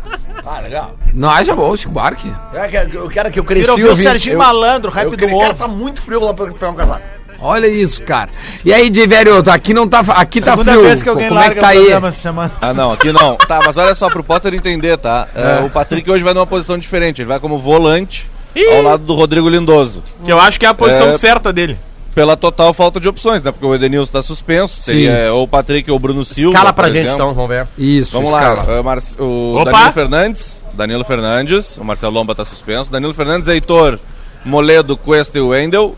[0.46, 0.94] Ah, legal.
[1.14, 2.31] Não acha bom o Chico Buarque?
[2.55, 5.40] É O cara que eu cresci ouvir o Serginho Malandro, o rap eu- do Aquele
[5.40, 7.02] cara tá muito frio lá pra pegar um casaco.
[7.40, 8.31] Olha isso, cara.
[8.64, 10.01] E aí, de velho, aqui não tá.
[10.01, 10.85] Aqui tá Segunda frio.
[10.85, 11.79] vez que alguém Como é que larga tá aí?
[11.81, 12.53] programa essa semana.
[12.61, 13.37] Ah, não, aqui não.
[13.37, 15.29] Tá, mas olha só, pro Potter entender, tá?
[15.35, 17.20] É, o Patrick hoje vai numa posição diferente.
[17.22, 18.29] Ele vai como volante
[18.75, 20.03] ao lado do Rodrigo Lindoso.
[20.25, 21.12] Que eu acho que é a posição É.
[21.12, 21.79] certa dele.
[22.14, 23.53] Pela total falta de opções, né?
[23.53, 24.81] Porque o Edenilson tá suspenso.
[24.81, 26.57] Seria ou o Patrick ou o Bruno Silva.
[26.57, 27.14] Cala pra por gente exemplo.
[27.25, 27.66] então, vamos ver.
[27.77, 28.62] Isso, Vamos escala.
[28.66, 29.70] lá, é, Mar- o Opa!
[29.70, 33.99] Danilo Fernandes, Danilo Fernandes, o Marcelo Lomba tá suspenso, Danilo Fernandes, Heitor,
[34.46, 35.94] Moledo, Cuesta e Wendel,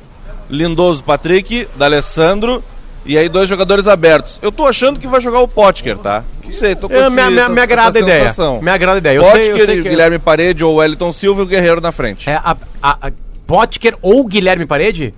[0.51, 2.63] Lindoso, Patrick, D'Alessandro,
[3.05, 4.39] e aí dois jogadores abertos.
[4.43, 6.25] Eu tô achando que vai jogar o Potker, tá?
[6.45, 8.35] Não sei, tô com Eu, esse- me, me, essa- me agrada a ideia.
[8.63, 9.17] Me agrada a ideia.
[9.17, 11.93] Eu Potker, sei, eu sei que Guilherme Parede ou Wellington Silva e o Guerreiro na
[11.93, 12.29] frente.
[12.29, 13.13] é a, a, a
[13.47, 15.13] Potker ou Guilherme Parede?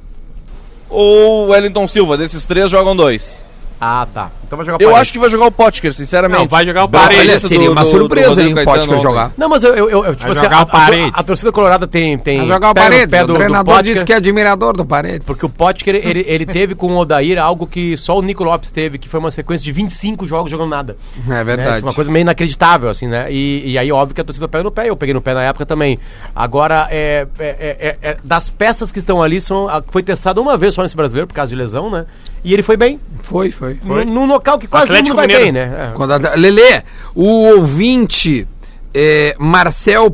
[0.88, 3.42] Ou Wellington Silva, desses três jogam dois.
[3.80, 4.30] Ah, tá.
[4.50, 5.00] Então vai jogar Eu Parede.
[5.02, 6.40] acho que vai jogar o Potker, sinceramente.
[6.40, 7.20] Não, vai jogar o Pela Parede.
[7.20, 9.30] Olha, seria do- uma do- surpresa, hein, o Potker jogar.
[9.38, 11.10] Não, mas eu, eu, eu, tipo Vai assim, jogar a, o Paredes.
[11.14, 12.18] a, a torcida colorada tem.
[12.18, 13.14] tem Vai jogar o pé no Paredes.
[13.14, 15.24] O do- do treinador disse que é admirador do Paredes.
[15.24, 18.72] Porque o Potker, ele, ele teve com o Odair algo que só o Nico Lopes
[18.72, 20.96] teve, que foi uma sequência de 25 jogos jogando nada.
[21.24, 21.44] É né?
[21.44, 21.82] verdade.
[21.84, 23.28] Uma coisa meio inacreditável, assim, né?
[23.30, 25.44] E, e aí, óbvio que a torcida pega no pé, eu peguei no pé na
[25.44, 25.96] época também.
[26.34, 30.56] Agora, é, é- é- é- é- das peças que estão ali, são, foi testado uma
[30.56, 32.04] vez só nesse brasileiro, por causa de lesão, né?
[32.42, 32.98] E ele foi bem.
[33.22, 33.78] Foi, foi.
[33.84, 35.68] Num num local que quase Atlético todo mundo vai Mineiro.
[35.68, 35.92] bem, né?
[36.32, 36.36] É.
[36.36, 36.82] Lelê,
[37.14, 37.24] o
[37.56, 38.48] ouvinte
[38.92, 40.10] é, Marcel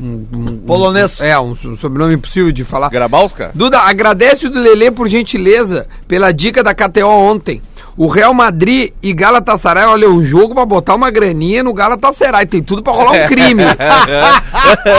[0.00, 1.20] um, um, Polonês.
[1.20, 2.88] Um, é, um, so- sobrenome impossível de falar.
[2.88, 3.50] Grabowska?
[3.54, 7.60] Duda, agradece o do Lelê por gentileza pela dica da KTO ontem.
[7.96, 12.46] O Real Madrid e Galatasaray, olha, um jogo pra botar uma graninha no Galatasaray.
[12.46, 13.64] Tem tudo pra rolar um crime.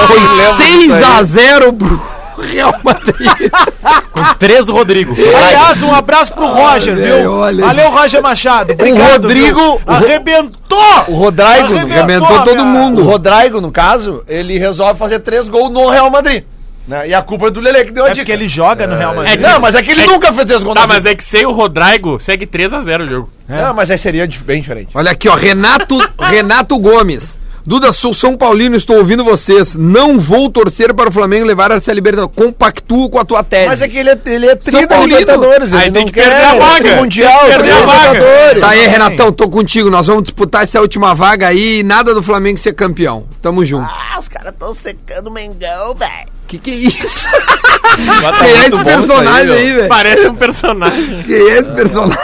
[0.06, 0.19] Foi
[0.65, 3.52] 6x0 pro Real Madrid.
[4.12, 5.13] Com três do Rodrigo.
[5.15, 7.34] Aliás, um abraço pro Roger, Olha, viu?
[7.34, 7.65] olha.
[7.65, 8.73] Valeu, Roger Machado.
[8.73, 9.82] Obrigado, Rodrigo- viu?
[9.86, 11.04] Arrebentou!
[11.08, 13.04] O Rodrigo arrebentou todo O mundo.
[13.04, 16.43] Rodrigo, no caso, ele resolve fazer três gols no Real Madrid.
[16.88, 17.10] Né?
[17.10, 18.23] E a culpa é do Lele que deu a É dica.
[18.25, 19.34] porque ele joga no Real Madrid.
[19.34, 21.13] É que- Não, mas é que ele É- nunca fez três gols Tá, mas é
[21.13, 23.30] que sem o Rodrigo, segue 3x0 o jogo.
[23.47, 24.89] Não, mas aí seria bem diferente.
[24.95, 27.38] Olha aqui, ó, Renato, Renato Gomes.
[27.69, 29.75] Duda, sou São Paulino, estou ouvindo vocês.
[29.75, 32.36] Não vou torcer para o Flamengo levar essa Libertadores.
[32.36, 33.67] Compactuo com a tua tese.
[33.67, 35.19] Mas é que ele é, ele é São da Paulino.
[35.19, 35.71] Libertadores.
[35.71, 36.95] Aí ele tem não que perder a quer vaga.
[36.95, 38.13] Mundial, Tem que perder a vaga.
[38.13, 38.62] Libertadores.
[38.62, 39.91] Tá aí, Renatão, tô contigo.
[39.91, 43.27] Nós vamos disputar essa última vaga aí e nada do Flamengo ser campeão.
[43.39, 43.88] Tamo junto.
[43.88, 46.29] Ah, os caras estão secando o Mengão, velho.
[46.49, 47.29] Que que é isso?
[47.31, 49.88] Tá Quem é esse personagem aí, velho?
[49.88, 51.23] Parece um personagem.
[51.23, 52.17] Quem é esse personagem?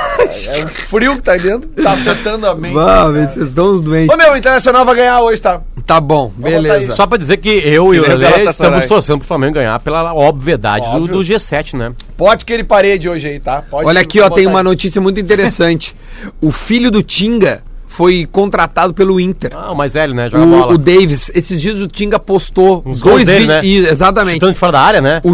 [0.48, 2.74] É o frio que tá aí dentro, tá afetando a mente.
[2.74, 4.12] Vamos, vocês estão uns doentes.
[4.12, 5.62] Ô meu, o Internacional vai ganhar hoje, tá?
[5.86, 6.96] Tá bom, beleza.
[6.96, 8.48] Só pra dizer que eu e o Galatasaray.
[8.48, 11.94] estamos torcendo pro Flamengo ganhar pela obviedade do, do G7, né?
[12.18, 13.62] Pode que ele parede hoje aí, tá?
[13.62, 14.52] Pode Olha aqui, ó, tem aí.
[14.52, 15.96] uma notícia muito interessante.
[16.42, 17.62] o filho do Tinga
[17.96, 19.52] foi contratado pelo Inter.
[19.56, 20.30] Ah, o mais velho, né?
[20.30, 20.72] Joga bola.
[20.72, 23.48] O, o Davis, esses dias o Tinga postou Uns dois vídeos.
[23.48, 23.62] né?
[23.66, 24.34] Exatamente.
[24.36, 25.22] Chutando de fora da área, né?
[25.24, 25.32] O,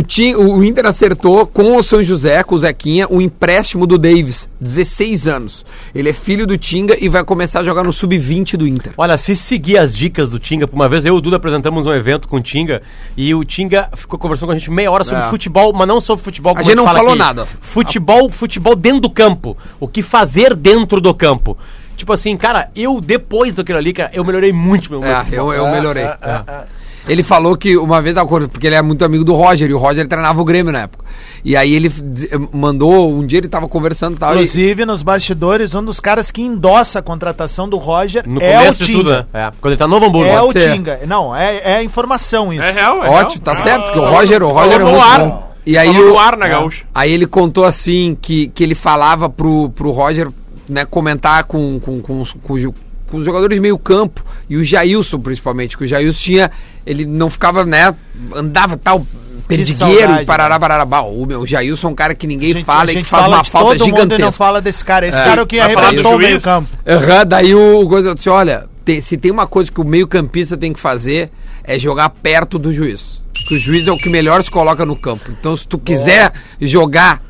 [0.54, 5.28] o Inter acertou com o São José, com o Zequinha, o empréstimo do Davis, 16
[5.28, 5.66] anos.
[5.96, 8.94] Ele é filho do Tinga e vai começar a jogar no sub-20 do Inter.
[8.96, 11.88] Olha, se seguir as dicas do Tinga, por uma vez eu e o Duda apresentamos
[11.88, 12.84] um evento com o Tinga
[13.18, 15.30] e o Tinga ficou conversando com a gente meia hora sobre É.
[15.30, 17.46] futebol, mas não sobre futebol como gente não falou nada.
[17.60, 19.58] Futebol, futebol dentro do campo.
[19.80, 21.58] O que fazer dentro do campo.
[22.02, 25.54] Tipo assim, cara, eu depois daquilo ali, cara, eu melhorei muito meu meu É, eu,
[25.54, 26.04] eu melhorei.
[26.04, 26.64] É, é, é.
[27.08, 28.16] Ele falou que uma vez,
[28.52, 31.04] porque ele é muito amigo do Roger, e o Roger treinava o Grêmio na época.
[31.46, 34.30] E aí ele d- mandou, um dia ele tava conversando e tal.
[34.32, 38.56] e- Inclusive, nos bastidores, um dos caras que endossa a contratação do Roger No é
[38.56, 39.28] o começo de tudo, Tinga.
[39.34, 39.48] né?
[39.48, 40.32] É, quando ele tá no Novo Hamburgo.
[40.32, 40.74] É pode o ser.
[40.74, 41.00] Tinga.
[41.08, 42.64] Não, é, é informação isso.
[42.64, 43.56] É real, é Ótimo, real.
[43.56, 45.20] tá certo, porque o Roger, o Roger é muito ar.
[45.20, 45.52] bom.
[45.66, 46.86] E aí, Falou o, ar na gaúcha.
[46.94, 50.28] aí ele contou assim que, que ele falava pro, pro Roger
[50.72, 52.74] né, comentar com, com, com, os- com,
[53.10, 56.52] com os jogadores de meio campo e o Jailson principalmente, que o Jailson tinha,
[56.86, 57.94] ele não ficava, né,
[58.34, 59.06] andava tal
[59.48, 62.64] perdigueiro e parará, parará, bah, o meu o Jailson é um cara que ninguém gente-
[62.66, 64.32] fala e que faz fala uma falta todo mundo e não gigantesca.
[64.32, 65.08] fala desse cara.
[65.08, 65.24] Esse É.
[65.26, 66.70] cara é o que arrebentou o meio campo.
[66.88, 70.72] Aham, daí o coisa disse, olha, te- se tem uma coisa que o meio-campista tem
[70.72, 71.30] que fazer
[71.64, 73.22] é jogar perto do juiz.
[73.34, 75.30] Porque o juiz é o que melhor se coloca no campo.
[75.38, 77.22] Então, se tu quiser jogar,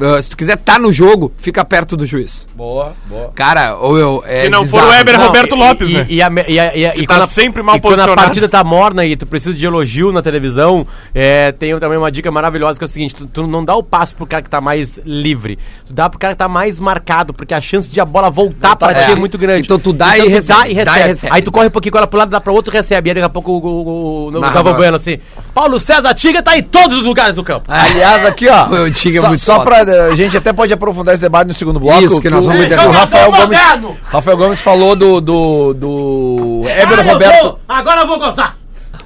[0.00, 2.46] ah, se tu quiser estar no jogo, fica perto do juiz.
[2.54, 3.30] Boa, boa.
[3.34, 4.22] Cara, ou eu.
[4.26, 4.86] É Se não for bizarro.
[4.86, 6.06] o Weber Não, Roberto e- Lopes, e, né?
[6.08, 8.22] E, a, e, a, e, a, Que e tá sempre mal e quando a posicionado.
[8.26, 12.30] partida tá morna e tu precisa de elogio na televisão, é, tem também uma dica
[12.30, 14.60] maravilhosa que é o seguinte: tu, tu não dá o passo pro cara que tá
[14.60, 18.04] mais livre, tu dá pro cara que tá mais marcado, porque a chance de a
[18.04, 19.06] bola voltar pra é.
[19.06, 19.62] ti é muito grande.
[19.64, 21.08] Então tu dá e tu recebe, Dá e dá recebe.
[21.08, 21.34] e recebe.
[21.34, 23.08] Aí tu corre um pouquinho com ela pro lado, dá pra outro recebe.
[23.08, 24.74] E aí daqui a pouco o, o, o, o Galvão agora.
[24.76, 25.18] Bueno assim:
[25.54, 27.64] Paulo César Tiga tá em todos os lugares do campo.
[27.68, 28.66] Aliás, aqui, ó.
[28.80, 29.79] O Tinga é só, muito só pra.
[29.88, 32.02] A gente até pode aprofundar esse debate no segundo bloco.
[32.02, 32.86] Isso, que nós o- vamos entender.
[32.86, 33.58] o Rafael Gomes.
[34.04, 35.20] Rafael Gomes falou do.
[35.20, 35.74] do.
[35.74, 36.62] do.
[36.66, 37.42] Heber Ah, eu Roberto.
[37.42, 38.56] vou- agora eu vou gozar.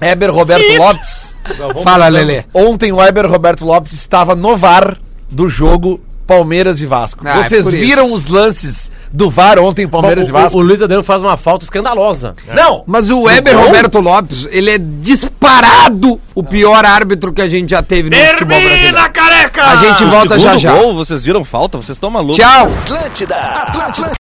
[0.01, 1.35] Heber Roberto Lopes.
[1.83, 2.45] Fala, Lelê.
[2.55, 4.97] Ontem o Heber Roberto Lopes estava no VAR
[5.31, 7.23] do jogo Palmeiras e Vasco.
[7.27, 7.71] Ah, é Vocês isso.
[7.71, 10.59] viram os lances do VAR ontem, Palmeiras o, e Vasco?
[10.59, 12.35] o, o Luiz Adriano faz uma falta escandalosa.
[12.53, 12.83] Não!
[12.85, 13.57] Mas o Weber?
[13.57, 18.59] Roberto Lopes, ele é disparado o pior árbitro que a gente já teve no futebol
[18.59, 18.83] brasileiro.
[18.83, 19.65] Termina, careca!
[19.65, 20.73] A gente volta já já.
[20.73, 21.79] gol, vocês viram falta?
[21.79, 22.37] Vocês estão malucos.
[22.37, 22.69] Tchau.
[22.83, 24.13] Atlântida, Atlântida,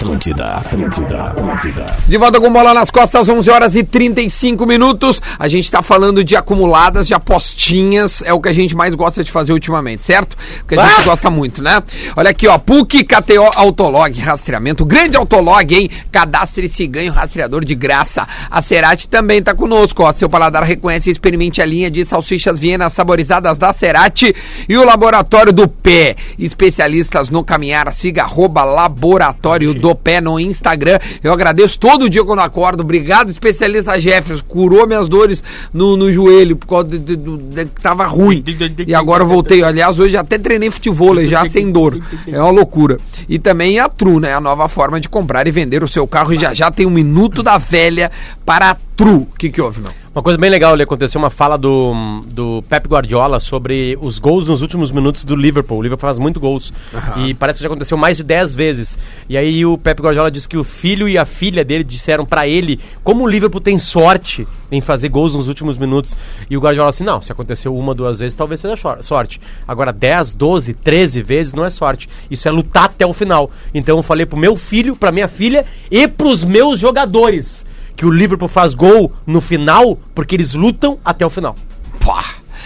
[0.00, 0.62] Atlântida.
[2.08, 5.20] De volta com bola nas costas, 11 horas e 35 minutos.
[5.38, 8.22] A gente tá falando de acumuladas, de apostinhas.
[8.22, 10.38] É o que a gente mais gosta de fazer ultimamente, certo?
[10.60, 11.82] Porque a gente gosta muito, né?
[12.16, 12.56] Olha aqui, ó.
[12.56, 14.86] PUC, KTO, Autolog, rastreamento.
[14.86, 15.90] Grande Autolog, hein?
[16.10, 18.26] Cadastre-se e ganhe o rastreador de graça.
[18.50, 20.12] A Cerati também tá conosco, ó.
[20.14, 24.34] Seu paladar reconhece e experimente a linha de salsichas vienas saborizadas da Cerati
[24.66, 26.16] e o Laboratório do Pé.
[26.38, 30.98] Especialistas no caminhar, siga arroba Laboratório do Pé no Instagram.
[31.22, 32.82] Eu agradeço todo dia quando acordo.
[32.82, 34.44] Obrigado, especialista Jefferson.
[34.46, 38.44] Curou minhas dores no, no joelho, por causa de, que tava ruim.
[38.86, 39.62] E agora voltei.
[39.62, 42.00] Aliás, hoje até treinei futebol já sem dor.
[42.26, 42.98] É uma loucura.
[43.28, 44.34] E também a Tru, né?
[44.34, 46.32] A nova forma de comprar e vender o seu carro.
[46.32, 48.10] E já já tem um minuto da velha
[48.44, 49.22] para a Tru.
[49.22, 49.88] O que, que houve, meu?
[50.14, 54.46] Uma coisa bem legal ali, aconteceu uma fala do, do Pep Guardiola sobre os gols
[54.46, 55.78] nos últimos minutos do Liverpool.
[55.78, 56.70] O Liverpool faz muito gols.
[57.16, 58.98] E parece que já aconteceu mais de 10 vezes.
[59.26, 62.46] E aí o Pep Guardiola disse que o filho e a filha dele disseram pra
[62.46, 66.14] ele como o Liverpool tem sorte em fazer gols nos últimos minutos.
[66.50, 69.40] E o Guardiola assim, não, se aconteceu uma, duas vezes, talvez seja sor- sorte.
[69.66, 72.06] Agora 10, 12, 13 vezes não é sorte.
[72.30, 73.50] Isso é lutar até o final.
[73.72, 77.64] Então eu falei pro meu filho, pra minha filha e pros meus jogadores
[78.00, 81.54] que o Liverpool faz gol no final porque eles lutam até o final.
[82.02, 82.24] Pá.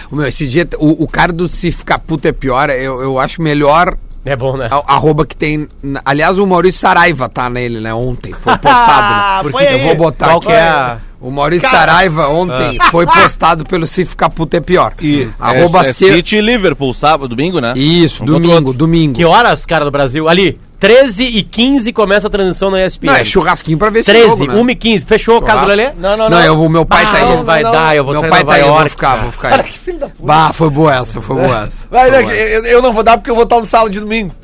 [0.08, 3.18] O meu, esse dia, o, o cara do se ficar puto é pior, eu, eu
[3.18, 4.68] acho melhor É bom, né?
[4.70, 5.66] a- arroba que tem.
[6.04, 7.92] Aliás, o Maurício Saraiva tá nele, né?
[7.92, 8.32] Ontem.
[8.32, 9.14] Foi postado.
[9.14, 9.50] né?
[9.50, 10.46] Porque eu vou botar Qual aqui.
[10.46, 14.92] que é a- O Maurício Saraiva ontem foi postado pelo Se Ficar Puto é Pior.
[15.02, 17.72] E arroba é, é C- City e Liverpool, sábado, domingo, né?
[17.74, 19.14] Isso, Um domingo, domingo.
[19.14, 20.28] Que horas, cara do Brasil?
[20.28, 23.06] Ali, 13 e 15 começa a transmissão na ESPN.
[23.06, 24.54] Não, é churrasquinho pra ver esse 13, jogo, né?
[24.54, 25.04] 1 e 15.
[25.06, 25.68] Fechou, caso Churrasco.
[25.76, 25.90] Lelê?
[25.96, 27.36] Não, não, Não, eu, o meu pai Bah, tá aí.
[27.36, 29.32] não vai não, dar, eu vou Meu pai Nova tá aí, eu vou ficar, vou
[29.32, 29.68] ficar Cara, aí.
[29.70, 30.22] que filho da puta.
[30.22, 31.86] Bah, foi boa essa, foi boa essa.
[31.90, 33.90] Vai, Foi né, boa eu, eu não vou dar porque eu vou estar no sábado
[33.90, 34.34] de domingo.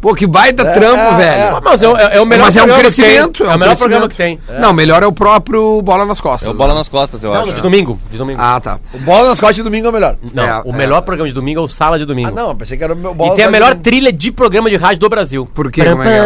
[0.00, 1.56] Pô, que baita trampo, é, velho.
[1.56, 3.42] Ah, Mas é, o- é, é o melhor Mas é um crescimento.
[3.44, 4.38] É o melhor programa que tem.
[4.60, 6.46] Não, melhor é o próprio Bola nas Costas.
[6.48, 7.52] É o bola nas costas, eu Não, acho.
[7.54, 7.98] de domingo.
[8.10, 8.40] De domingo.
[8.40, 8.78] Ah, tá.
[8.94, 10.14] O bola nas costas de domingo é o melhor.
[10.32, 10.72] Não, É, o é.
[10.72, 12.28] melhor programa de domingo é o Sala de Domingo.
[12.28, 14.70] Ah, não, pensei que era o meu bola E tem a melhor trilha de programa
[14.70, 15.48] de rádio do Brasil.
[15.52, 15.84] Por quê?
[15.84, 16.22] Como é que é?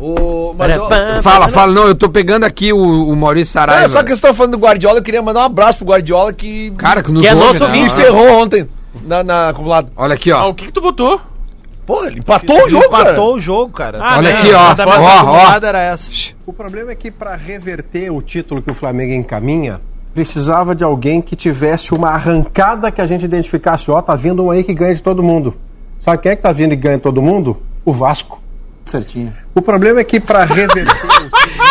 [0.00, 1.72] O- eu- Fala, fala.
[1.72, 3.84] Não, eu tô pegando aqui o, o Maurício Não, Saraiva.
[3.84, 6.32] é só que vocês estão falando do Guardiola, eu queria mandar um abraço pro Guardiola
[6.32, 7.78] que Cara, que nos Que é ouve, nosso né?
[7.82, 8.66] me ferrou ontem
[9.02, 9.90] na, na acumulado.
[9.96, 10.50] Olha aqui, Ah, ó.
[10.50, 11.20] o que que tu botou?
[11.86, 13.02] Pô, ele empatou o jogo, cara.
[13.10, 13.98] Empatou o jogo, cara.
[14.02, 14.58] Ah, Olha não, aqui, ó.
[14.58, 15.18] A Ó, ó.
[15.20, 16.10] acumulada era essa.
[16.46, 19.80] O problema é que para reverter o título que o Flamengo encaminha,
[20.14, 24.50] precisava de alguém que tivesse uma arrancada que a gente identificasse, ó, tá vindo um
[24.50, 25.54] aí que ganha de todo mundo.
[25.98, 27.60] Sabe quem é que tá vindo e ganha de todo mundo?
[27.84, 28.40] O Vasco.
[28.86, 29.32] Certinho.
[29.54, 30.86] O problema é que para reverter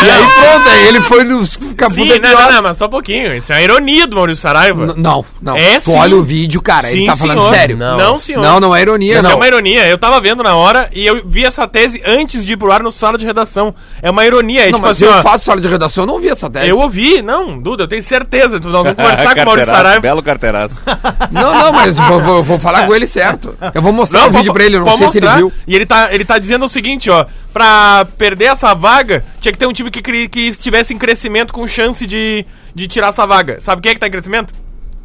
[0.06, 3.36] E aí pronto, aí ele foi nos Sim, não, não, não, mas só um pouquinho.
[3.36, 4.86] Isso é a ironia do Maurício Saraiva.
[4.88, 5.56] N- Não, não.
[5.58, 5.98] É tu sim.
[5.98, 7.54] olha o vídeo, cara, ele Sim, tá falando senhor.
[7.54, 7.78] sério.
[7.78, 7.98] Não.
[7.98, 8.42] Não, senhor.
[8.42, 9.32] Não, não é ironia, Isso não.
[9.32, 9.88] é uma ironia.
[9.88, 12.82] Eu tava vendo na hora e eu vi essa tese antes de ir pro ar
[12.84, 13.74] no sala de redação.
[14.02, 14.62] É uma ironia.
[14.62, 15.22] É Não, tipo mas assim, eu ó.
[15.22, 16.68] faço sala de redação, eu não vi essa tese.
[16.70, 18.60] Eu ouvi, não, Duda, eu tenho certeza.
[18.60, 20.00] Nós vamos conversar com o Maurício Carteiraço, Saraiva.
[20.02, 20.84] Belo carteiraço.
[21.32, 23.56] Não, não, mas vou, vou- vou falar com ele certo.
[23.74, 25.38] Eu vou mostrar o vídeo pra ele, eu não pode sei se ele mostrar.
[25.42, 25.52] viu.
[25.68, 27.26] E ele tá, ele tá dizendo o seguinte, ó.
[27.54, 31.68] Pra perder essa vaga, tinha que ter um time que, que estivesse em crescimento com
[31.68, 33.60] chance de, de tirar essa vaga.
[33.62, 34.54] Sabe quem é que tá em crescimento?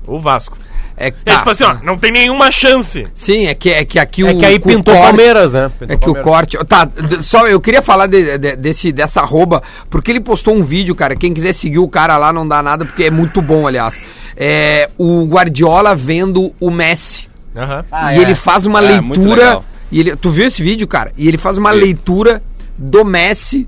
[0.07, 0.57] O Vasco.
[0.97, 1.37] É, É tá.
[1.39, 3.07] tipo assim, ó, não tem nenhuma chance.
[3.15, 4.39] Sim, é que, é que aqui É o.
[4.39, 5.71] que aí o pintou corte- Palmeiras, né?
[5.79, 6.25] Pintou É que o Palmeiras.
[6.25, 6.57] corte.
[6.67, 6.89] Tá,
[7.23, 11.15] só eu queria falar de- de- desse, dessa arroba, porque ele postou um vídeo, cara.
[11.15, 14.01] Quem quiser seguir o cara lá não dá nada, porque é muito bom, aliás.
[14.37, 17.29] É o Guardiola vendo o Messi.
[17.55, 17.85] Aham.
[18.17, 19.61] e ele faz uma É, muito leitura.
[19.91, 21.13] E ele, tu viu esse vídeo, cara?
[21.17, 22.43] E ele faz uma leitura
[22.77, 23.67] do Messi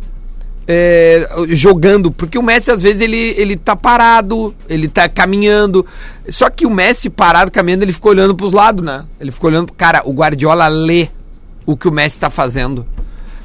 [0.68, 2.11] é, jogando.
[2.12, 5.85] Porque o Messi, às vezes, ele, ele tá parado, ele tá caminhando.
[6.28, 9.04] Só que o Messi parado, caminhando, ele fica olhando pros lados, né?
[9.20, 9.72] Ele fica olhando.
[9.72, 11.09] Cara, o Guardiola lê
[11.66, 12.87] o que o Messi tá fazendo.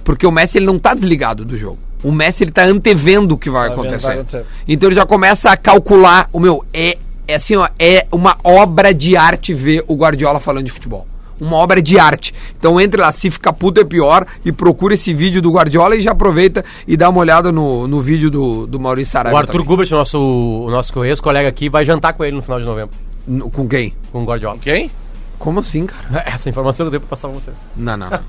[0.03, 1.79] Porque o Messi ele não tá desligado do jogo.
[2.03, 4.07] O Messi ele tá antevendo o que vai, vendo, acontecer.
[4.07, 4.45] vai acontecer.
[4.67, 6.29] Então ele já começa a calcular.
[6.31, 10.65] O meu, é, é assim, ó, é uma obra de arte ver o Guardiola falando
[10.65, 11.07] de futebol.
[11.39, 12.33] Uma obra de arte.
[12.57, 16.01] Então entre lá, se ficar puto é pior, e procura esse vídeo do Guardiola e
[16.01, 19.35] já aproveita e dá uma olhada no, no vídeo do, do Maurício Saraiva.
[19.35, 19.67] O Arthur também.
[19.67, 22.95] Gubert, nosso, o nosso ex-colega aqui, vai jantar com ele no final de novembro,
[23.27, 23.93] No- Com quem?
[24.11, 24.57] com o Guardiola.
[24.59, 24.89] Quem?
[25.37, 26.23] Como assim, cara?
[26.25, 27.57] Essa informação que eu tenho pra passar pra vocês.
[27.75, 28.09] Não, não.
[28.09, 28.19] Não,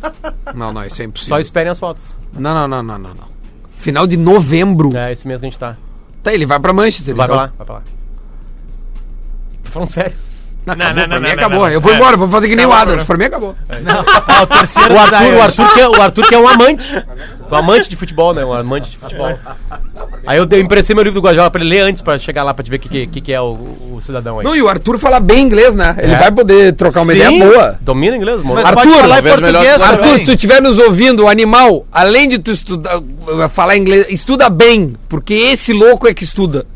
[0.55, 1.39] não, não isso é Só impossível.
[1.39, 2.15] esperem as fotos.
[2.37, 3.37] Não, não, não, não, não, não.
[3.79, 4.97] Final de novembro.
[4.97, 5.77] É esse mês que a gente tá.
[6.25, 7.15] Tá, ele vai pra Manchester.
[7.15, 7.37] Vai então.
[7.37, 7.83] pra lá, vai pra lá.
[9.65, 10.13] Tô falando sério.
[10.67, 11.59] Não, Não, acabou, não, pra não, mim não, acabou.
[11.59, 11.73] não, não.
[11.73, 11.95] Eu vou É.
[11.95, 13.05] embora, vou fazer que nem o Adams.
[13.05, 13.55] Pra mim acabou.
[14.29, 16.49] Ah, o terceiro O da Arthur, o, Arthur que é, o Arthur que é um
[16.49, 17.05] amante.
[17.49, 18.45] Um amante de futebol, né?
[18.45, 19.39] Um amante de futebol.
[20.27, 22.53] Aí eu, dei- emprestei meu livro do Guardiola pra ele ler antes, pra chegar lá,
[22.53, 23.53] pra te ver o que, que, que que é o,
[23.93, 24.45] o cidadão aí.
[24.45, 25.95] Não, e o Arthur fala bem inglês, né?
[25.97, 26.19] Ele É.
[26.19, 27.79] vai poder trocar uma Sim, ideia boa.
[27.81, 28.57] Domina inglês, mano.
[28.57, 32.41] Mas Arthur, pode falar português Arthur, se tu estiver nos ouvindo, o animal, além de
[32.41, 33.01] tu estudar,
[33.55, 36.67] falar inglês, estuda bem, porque esse louco é que estuda.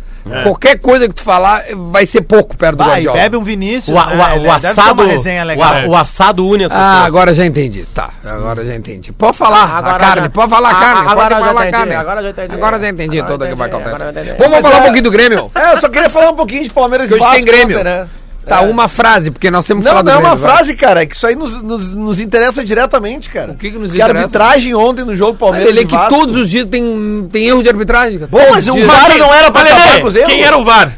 [0.42, 3.16] Qualquer coisa que tu falar vai ser pouco perto do Vai, Guardiola.
[3.18, 3.96] bebe um Vinícius.
[3.96, 4.34] O, né?
[4.36, 5.02] o, o assado.
[5.02, 7.06] o, o assado une as Ah, pessoas.
[7.06, 7.86] agora já entendi.
[7.94, 9.12] Tá, agora já entendi.
[9.12, 11.60] Pode falar, Agora a carne, já- pode falar a Ah, carne, agora pode já falar
[11.60, 11.94] a entendi, carne.
[11.94, 12.54] agora já entendi.
[12.54, 13.94] Agora já entendi Agora tudo o que vai acontecer.
[13.94, 14.32] agora entendi.
[14.38, 15.50] Vamos falar um é- pouquinho do Grêmio?
[15.54, 17.82] É, eu só queria falar um pouquinho de Palmeiras e hoje tem Vasco Grêmio.
[17.84, 18.06] né?
[18.46, 20.50] Tá, uma frase, porque nós temos Não, não é uma Grêmio, vai.
[20.56, 23.52] frase, cara, é que isso aí nos, nos, nos interessa diretamente, cara.
[23.52, 24.18] O que que nos Que interessa?
[24.18, 27.46] a arbitragem ontem no jogo Palmeiras ele é que Vasco- todos os dias tem, tem
[27.46, 28.18] erro de arbitragem.
[28.18, 28.30] cara.
[28.30, 28.86] Pô, Todos mas o.
[28.86, 30.32] VAR não era pra acabar com os erros?
[30.32, 30.96] Quem era o VAR?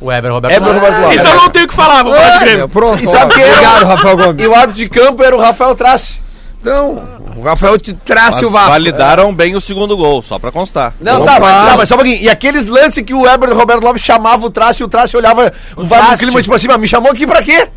[0.00, 0.54] O Weber Roberto.
[0.54, 1.18] É Roberto Lopes.
[1.18, 2.68] Então não tenho o que falar, vou falar de Grêmio.
[2.68, 3.52] Pronto, E sabe quem era?
[3.52, 4.42] Obrigado, Rafael Gomes.
[4.42, 6.14] E o árbitro de campo era o Rafael Trace.
[6.60, 7.02] Então,
[7.36, 8.70] o Rafael te trace Mas o Vasco.
[8.70, 10.94] validaram bem o segundo gol, só pra constar.
[11.00, 12.22] Não, tá, mas, tá, mas só um pouquinho.
[12.22, 15.50] E aqueles lances que o Weber Roberto Lopes chamava o Trace e o Trace olhava
[15.74, 16.18] o Traste.
[16.18, 17.68] clima, tipo assim, mas me chamou aqui pra quê?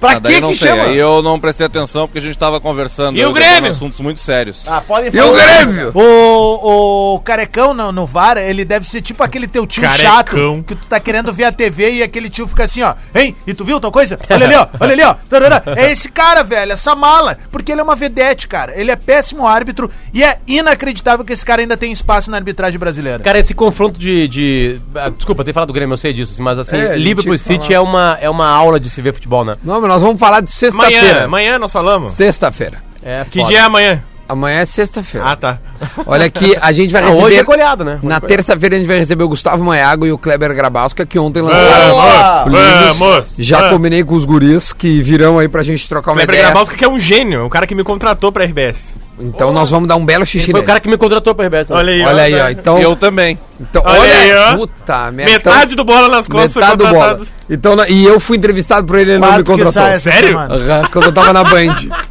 [0.00, 0.84] Pra Ah, que sei, chama?
[0.84, 3.18] Aí eu não prestei atenção porque a gente tava conversando.
[3.18, 3.70] E o Grêmio?
[3.70, 4.66] assuntos muito sérios.
[4.66, 5.92] Ah, podem E o Grêmio?
[5.94, 10.10] O, o carecão no, no VAR, ele deve ser tipo aquele teu tio Carecão.
[10.10, 12.94] chato que tu tá querendo ver a TV e aquele tio fica assim, ó.
[13.14, 13.36] Hein?
[13.46, 14.18] E tu viu tal coisa?
[14.30, 14.66] Olha ali, ó.
[14.80, 15.14] Olha ali, ó.
[15.28, 15.62] Tarará.
[15.76, 17.36] É esse cara, velho, essa mala.
[17.50, 18.72] Porque ele é uma vedete, cara.
[18.74, 22.78] Ele é péssimo árbitro e é inacreditável que esse cara ainda tem espaço na arbitragem
[22.78, 23.18] brasileira.
[23.18, 24.26] Cara, esse confronto de.
[24.28, 27.74] de ah, desculpa, ter falado do Grêmio, eu sei disso, mas assim, É, que City
[27.74, 29.56] é uma, é uma aula de se ver futebol, né?
[29.62, 31.24] Não, mas nós vamos falar de Amanhã, sexta-feira.
[31.24, 32.12] amanhã nós falamos.
[32.12, 32.78] Sexta-feira.
[33.02, 33.50] É, Que foda.
[33.50, 34.02] dia é amanhã?
[34.28, 35.26] Amanhã é sexta-feira.
[35.28, 35.58] Ah, tá.
[36.06, 37.24] Olha aqui, a gente vai Ah, receber.
[37.24, 37.94] hoje é goleada, né?
[37.96, 41.04] Hoje Na é terça-feira a gente vai receber o Gustavo Maiago e o Kleber Grabasca,
[41.04, 41.96] que ontem lançaram
[42.44, 43.34] Vamos, vamos.
[43.38, 43.70] Já Ah.
[43.70, 46.46] combinei com os guris que virão aí pra gente trocar uma Kleber ideia.
[46.50, 48.94] Grabowska que é um gênio, o cara que me contratou pra RBS.
[49.20, 50.66] Então nós vamos dar um belo xixi Foi o nele.
[50.66, 51.64] cara que me contratou pra né?
[51.70, 52.48] Olha aí, Olha aí, ó.
[52.50, 53.38] Então, Eu também.
[53.60, 54.56] então Olha olha, aí, ó.
[54.56, 55.32] puta merda.
[55.32, 57.08] Metade do bola nas Então, costas foi metade do bola.
[57.10, 57.30] contratado.
[57.50, 60.00] Então, na- e eu fui entrevistado por ele, ele não me contratou.
[60.00, 60.38] Sério?
[60.38, 61.74] Aham, Quando eu tava na Band.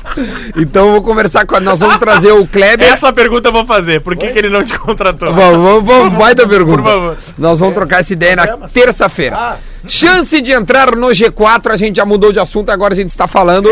[0.57, 2.91] Então eu vou conversar com Nós vamos trazer o Kleber.
[2.91, 4.01] Essa pergunta eu vou fazer.
[4.01, 5.31] Por que, que ele não te contratou?
[5.33, 6.81] Vamos, vamos, vamos, vai da pergunta.
[6.81, 7.17] Por favor.
[7.37, 9.57] Nós vamos trocar essa ideia na terça-feira.
[9.87, 13.27] Chance de entrar no G4, a gente já mudou de assunto, agora a gente está
[13.27, 13.69] falando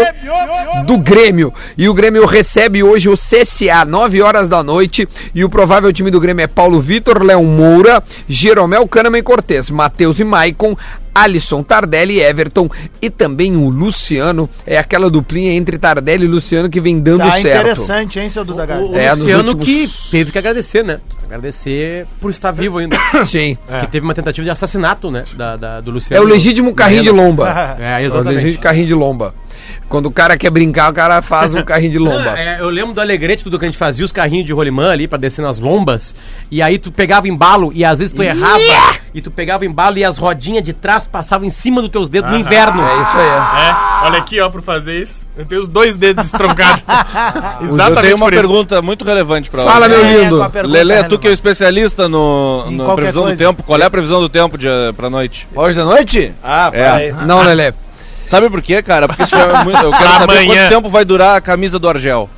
[0.86, 1.54] do Grêmio.
[1.78, 5.08] E o Grêmio recebe hoje o CSA, 9 horas da noite.
[5.36, 9.70] E o provável time do Grêmio é Paulo Vitor, Léo Moura, Jeromel Kahneman e Cortez,
[9.70, 10.78] Matheus e Maicon.
[11.24, 12.70] Alisson, Tardelli, Everton
[13.02, 14.50] e também o Luciano.
[14.66, 17.48] É aquela duplinha entre Tardelli e Luciano que vem dando Tá certo.
[17.48, 21.00] interessante, hein, seu Duda O, o É, Luciano últimos- que teve que agradecer, né?
[21.26, 22.98] Agradecer por estar vivo ainda.
[23.26, 23.58] Sim.
[23.80, 25.24] Que teve uma tentativa de assassinato, né?
[25.36, 26.24] Da, da- do É Luciano.
[26.26, 27.48] o legítimo carrinho de lomba.
[27.80, 28.36] É, É o exatamente.
[28.36, 29.34] legítimo carrinho de lomba.
[29.90, 32.38] Quando o cara quer brincar, o cara faz um carrinho de Não, lomba.
[32.38, 35.08] é, eu lembro do Alegrete, tudo que a gente fazia, os carrinhos de rolimã ali
[35.08, 36.14] pra descer nas lombas.
[36.52, 38.60] E aí tu pegava embalo e às vezes tu errava.
[39.14, 42.30] E tu pegava embalo e as rodinhas de trás passavam em cima dos teus dedos
[42.30, 42.82] no inverno.
[42.84, 43.28] É isso aí.
[43.28, 45.22] É, olha aqui, ó, pra fazer isso.
[45.38, 46.84] Eu tenho os dois dedos estroncados.
[47.62, 48.42] Eu Exatamente tenho uma por isso.
[48.42, 50.50] pergunta muito relevante pra Fala, meu É, lindo.
[50.52, 53.36] pergunta Lelê, tu que é o especialista no, qualquer previsão coisa.
[53.36, 55.48] do tempo, qual é a previsão do tempo de, pra noite?
[55.56, 56.34] Hoje da noite?
[56.44, 56.84] Ah, É.
[56.84, 57.14] peraí.
[57.26, 57.74] Não, Lelé.
[58.28, 59.08] Sabe por quê, cara?
[59.08, 60.48] Porque isso já é muito, eu quero saber Amanhã.
[60.64, 62.30] quanto tempo vai durar a camisa do Argel.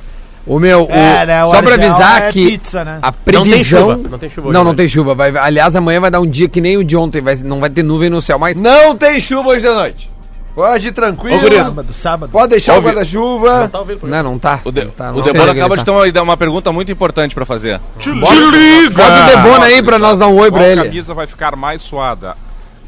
[0.46, 2.98] O meu, o- É, né, o só pra Argel avisar é que pizza, né?
[3.02, 3.22] a Não tem
[3.52, 3.80] previsão...
[3.90, 4.76] chuva, não tem chuva hoje, Não, não né?
[4.76, 5.14] tem chuva.
[5.14, 7.20] Vai, aliás, amanhã vai dar um dia que nem o de ontem.
[7.20, 8.58] Vai, não vai ter nuvem no céu, mas...
[8.60, 10.10] Não tem chuva hoje da noite.
[10.54, 11.40] Pode ir tranquilo.
[11.64, 12.30] Sábado, sábado.
[12.32, 12.86] Pode deixar Ouve.
[12.88, 13.70] o guarda-chuva.
[14.02, 14.60] Não, não tá.
[14.64, 15.92] O, de, Não tá, o não sei Debora onde acaba de tá.
[15.92, 17.80] ter uma, uma pergunta muito importante pra fazer.
[17.98, 18.90] Te liga!
[18.96, 20.82] Bota o Debona aí pra nós dar um oi pra ele.
[20.84, 22.34] camisa vai ficar mais suada?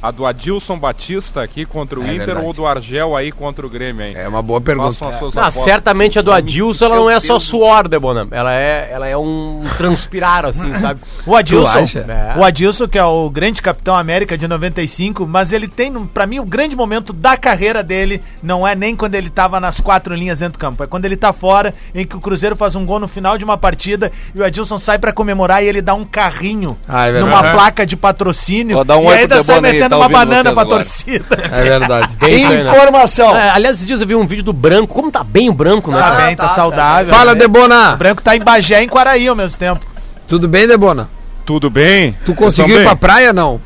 [0.02, 2.46] A do Adilson Batista aqui contra o É Inter verdade.
[2.46, 4.14] ou do Argel aí contra o Grêmio, hein?
[4.16, 4.96] É uma boa pergunta.
[5.34, 8.26] Não, certamente a do Adilson ela não é só suor, Debona.
[8.30, 11.00] Ela é, ela é um transpirar, assim, sabe?
[11.24, 11.84] O Adilson?
[12.08, 12.38] É.
[12.38, 16.40] o Adilson, que é o grande capitão América de 95, mas ele tem, pra mim,
[16.40, 20.40] o grande momento da carreira dele não é nem quando ele tava nas quatro linhas
[20.40, 22.98] dentro do campo, é quando ele tá fora, em que o Cruzeiro faz um gol
[22.98, 26.04] no final de uma partida e o Adilson sai pra comemorar e ele dá um
[26.04, 29.91] carrinho Ah, é numa placa de patrocínio Ó, dá um e ainda pro sai Debona
[29.98, 30.84] metendo tá uma banana pra agora.
[30.84, 31.24] torcida.
[31.52, 32.16] É verdade.
[32.20, 32.60] Bem né?
[32.62, 33.36] Informação.
[33.36, 34.94] É, aliás, esses dias eu vi um vídeo do Branco.
[34.94, 35.98] Como tá bem o Branco, né?
[35.98, 36.26] Tá cara?
[36.26, 37.06] bem, tá, tá, tá saudável.
[37.14, 37.32] Fala, né?
[37.32, 37.96] O Debona.
[37.96, 39.84] branco tá em Bagé e em Quaraí ao mesmo tempo.
[40.26, 41.08] Tudo bem, Debona?
[41.44, 42.16] Tudo bem?
[42.24, 43.60] Tu conseguiu ir pra praia, não?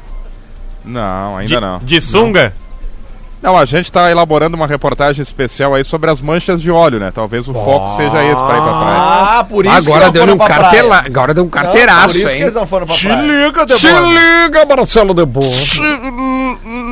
[0.84, 1.78] Não, ainda De, não.
[1.80, 2.44] de sunga?
[2.44, 2.65] Não,
[3.42, 7.10] a gente tá elaborando uma reportagem especial aí sobre as manchas de óleo, né?
[7.14, 9.38] Talvez o foco seja esse pra ir pra praia.
[9.38, 10.88] Ah, por isso Agora não deu um pra cartela...
[10.88, 11.02] praia.
[11.06, 12.42] Agora deu um Não, carteiraço, Por isso que hein?
[12.42, 13.22] eles não foram pra praia.
[13.22, 15.56] liga, Se liga, Marcelo Debona.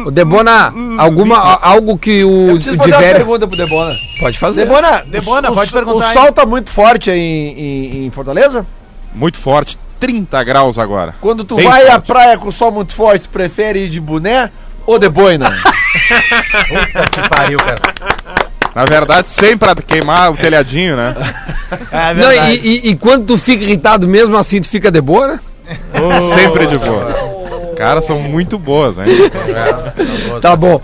[0.07, 3.17] O Debona, alguma, algo que o, Eu o preciso fazer uma Divério...
[3.25, 3.95] pergunta pro Debona.
[4.21, 4.65] Pode fazer.
[4.67, 6.13] Debona, Debona, o, pode o, perguntar O aí.
[6.15, 7.59] sol tá muito forte aí em,
[8.03, 8.67] em- em Fortaleza?
[9.15, 11.15] Muito forte, 30 graus agora.
[11.21, 12.07] Quando tu Bem vai à forte.
[12.07, 14.51] praia com sol muito forte, tu prefere ir de boné
[14.87, 15.51] ou de boina?
[17.11, 17.81] Que pariu, cara.
[18.75, 21.15] Na verdade, sem pra queimar o telhadinho, né?
[21.93, 22.61] É Não, verdade.
[22.63, 25.41] e, e- e quando tu fica irritado mesmo assim, tu fica de boa, né?
[26.35, 27.34] Sempre de boa.
[27.85, 29.05] Caras são muito boas, hein?
[30.41, 30.81] Tá bom.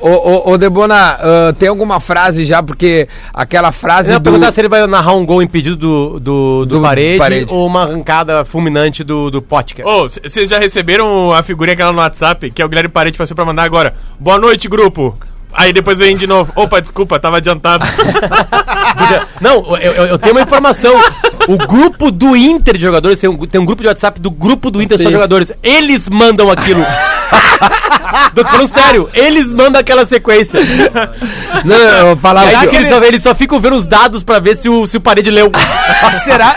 [0.00, 2.62] Ô, ô, ô, ô, Debona, ah, tem alguma frase já?
[2.62, 4.22] Porque aquela frase Eu ia do...
[4.24, 7.52] perguntar se ele vai narrar um gol impedido do, do, do, Do parede, Parede.
[7.52, 9.86] ou uma arrancada fulminante do, do Potker.
[9.86, 13.16] Ô, c- vocês já receberam a figurinha aquela no WhatsApp, que é o Guilherme Parede
[13.18, 13.94] passou pra mandar agora?
[14.18, 15.16] Boa noite, grupo!
[15.58, 16.52] Aí depois vem de novo.
[16.54, 17.84] Opa, desculpa, tava adiantado.
[19.40, 20.94] Não, eu, eu- eu tenho uma informação.
[21.48, 24.70] O grupo do Inter de jogadores, tem um, tem um grupo de WhatsApp do grupo
[24.70, 25.12] do Inter só Sim.
[25.12, 25.50] jogadores.
[25.62, 26.84] Eles mandam aquilo.
[28.34, 30.60] Tô falando sério, eles mandam aquela sequência.
[31.64, 31.76] Não,
[32.10, 34.68] eu falava aí que- eles, só, eles só ficam vendo os dados pra ver se
[34.68, 35.50] o, se o parede leu.
[36.24, 36.54] Será?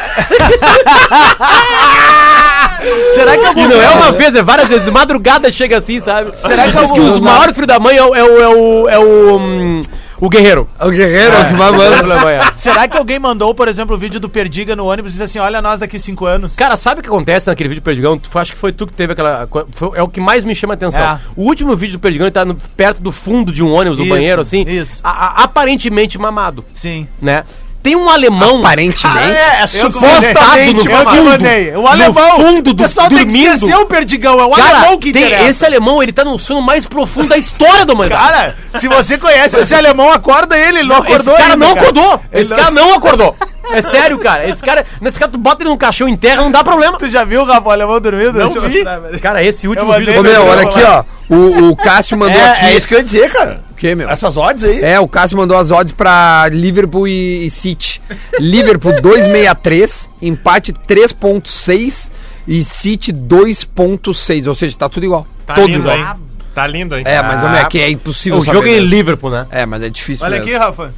[3.22, 4.86] Será que E algum não é uma vez, é várias vezes.
[4.86, 6.32] De madrugada chega assim, sabe?
[6.38, 8.16] Será que Diz algum- que os maiores filhos da mãe é o.
[8.16, 9.80] É o, é o, é o, hum,
[10.20, 10.68] o guerreiro.
[10.80, 12.54] O guerreiro é o que manda.
[12.56, 15.40] Será que alguém mandou, por exemplo, o vídeo do Perdiga no ônibus e disse assim:
[15.40, 16.56] olha nós daqui cinco anos?
[16.56, 18.18] Cara, sabe o que acontece naquele vídeo do Perdigão?
[18.18, 19.48] Tu, acho que foi tu que teve aquela.
[19.72, 21.02] foi- é o que mais me chama a atenção.
[21.04, 21.20] É.
[21.36, 24.04] O último vídeo do Perdigão ele tá no- perto do fundo de um ônibus, do
[24.04, 24.64] Isso, banheiro, assim.
[24.68, 25.00] isso.
[25.04, 25.10] a-
[25.42, 27.08] a- aparentemente mamado, Sim.
[27.22, 27.44] né?
[27.84, 28.60] Tem um alemão.
[28.60, 29.38] Aparentemente.
[29.60, 31.72] é supostamente eu que fundo, mandei.
[31.76, 32.36] O no alemão.
[32.36, 33.54] fundo o do- pessoal tem que dormindo.
[33.56, 34.40] esquecer o Perdigão.
[34.40, 35.50] É o Cara, alemão que tem- interessa.
[35.50, 38.24] esse alemão, ele tá no sono mais profundo da história da humanidade.
[38.24, 40.80] Cara, se você conhece esse alemão, acorda ele.
[40.80, 42.22] Ele não esse acordou cara ainda, não acordou.
[42.32, 43.36] Ele Esse não- cara não acordou.
[43.74, 44.48] É sério, cara.
[44.50, 46.98] Esse cara, nesse cara, tu bota ele num caixão em terra, não dá problema.
[46.98, 48.34] Tu já viu o Rafa Alemão dormindo?
[48.34, 48.84] Não Deixa eu vi.
[48.84, 49.20] mostrar.
[49.22, 50.22] Cara, esse último vídeo...
[50.22, 51.04] Meu, olha aqui, ó.
[51.30, 52.66] O, o Cássio mandou aqui.
[52.66, 53.62] É, é isso que eu ia dizer, cara.
[53.82, 54.08] O quê, meu?
[54.08, 54.80] Essas odds aí.
[54.84, 58.00] É, o Cássio mandou as odds pra Liverpool e, e City.
[58.40, 62.12] Liverpool 2,63, empate 3,6
[62.48, 64.48] e City 2,6.
[64.48, 65.26] Ou seja, tá tudo igual.
[65.48, 65.98] Tá Todo lindo, igual.
[65.98, 66.06] hein?
[66.54, 67.04] Tá lindo, hein?
[67.08, 68.38] É, mas homem, aqui é impossível.
[68.38, 68.82] O jogo é em.
[68.82, 69.48] Liverpool, né?
[69.50, 70.48] É, mas é difícil Olha mesmo.
[70.48, 70.94] aqui, Rafa.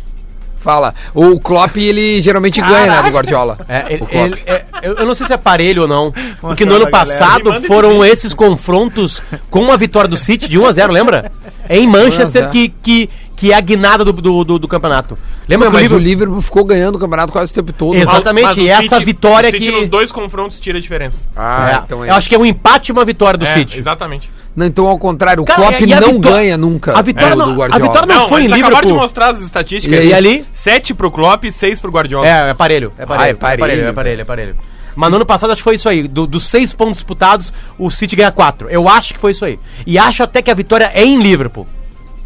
[0.63, 0.93] Fala.
[1.13, 3.57] O Klopp, ele geralmente ganha, né, do Guardiola.
[3.67, 6.13] É, ele- ele- é, eu, eu não sei se é parelho ou não.
[6.39, 11.31] Porque no ano passado foram esses confrontos com a vitória do City de 1x0, lembra?
[11.67, 12.49] É em Manchester 1 a 0.
[12.51, 13.09] que, que,
[13.43, 15.17] que é a guinada do, do, do- do campeonato.
[15.49, 16.05] Lembra que o Mas o Liverpool...
[16.07, 17.93] Liverpool ficou ganhando o campeonato quase o tempo todo.
[17.97, 21.27] Exatamente, Mas o e essa vitória o City que- nos dois confrontos tira a diferença.
[21.35, 23.51] Ah, É, então é eu acho que é um empate e uma vitória do É,
[23.51, 23.77] City.
[23.77, 24.31] Exatamente.
[24.55, 27.31] Não, então ao contrário, o Cara, Klopp e a não vitó- ganha nunca a vitória
[27.31, 27.83] do, não- do a Guardiola.
[27.91, 29.01] vitória não- Não, foi em eles acabaram de Liverpool.
[29.03, 29.97] mostrar as estatísticas.
[29.99, 30.13] E aí?
[30.13, 30.45] Ali?
[30.53, 32.25] 7 pro Klopp e 6 pro Guardiola.
[32.25, 32.93] É, é parelho.
[32.97, 33.23] É parelho.
[33.23, 34.55] Ah, é é parelho, parelho, é parelho, é parelho.
[34.95, 36.07] Mas no ano passado acho que foi isso aí.
[36.07, 38.69] Do- dos seis pontos disputados, o City ganha quatro.
[38.69, 39.59] Eu acho que foi isso aí.
[39.85, 41.67] E acho até que a vitória é em Liverpool.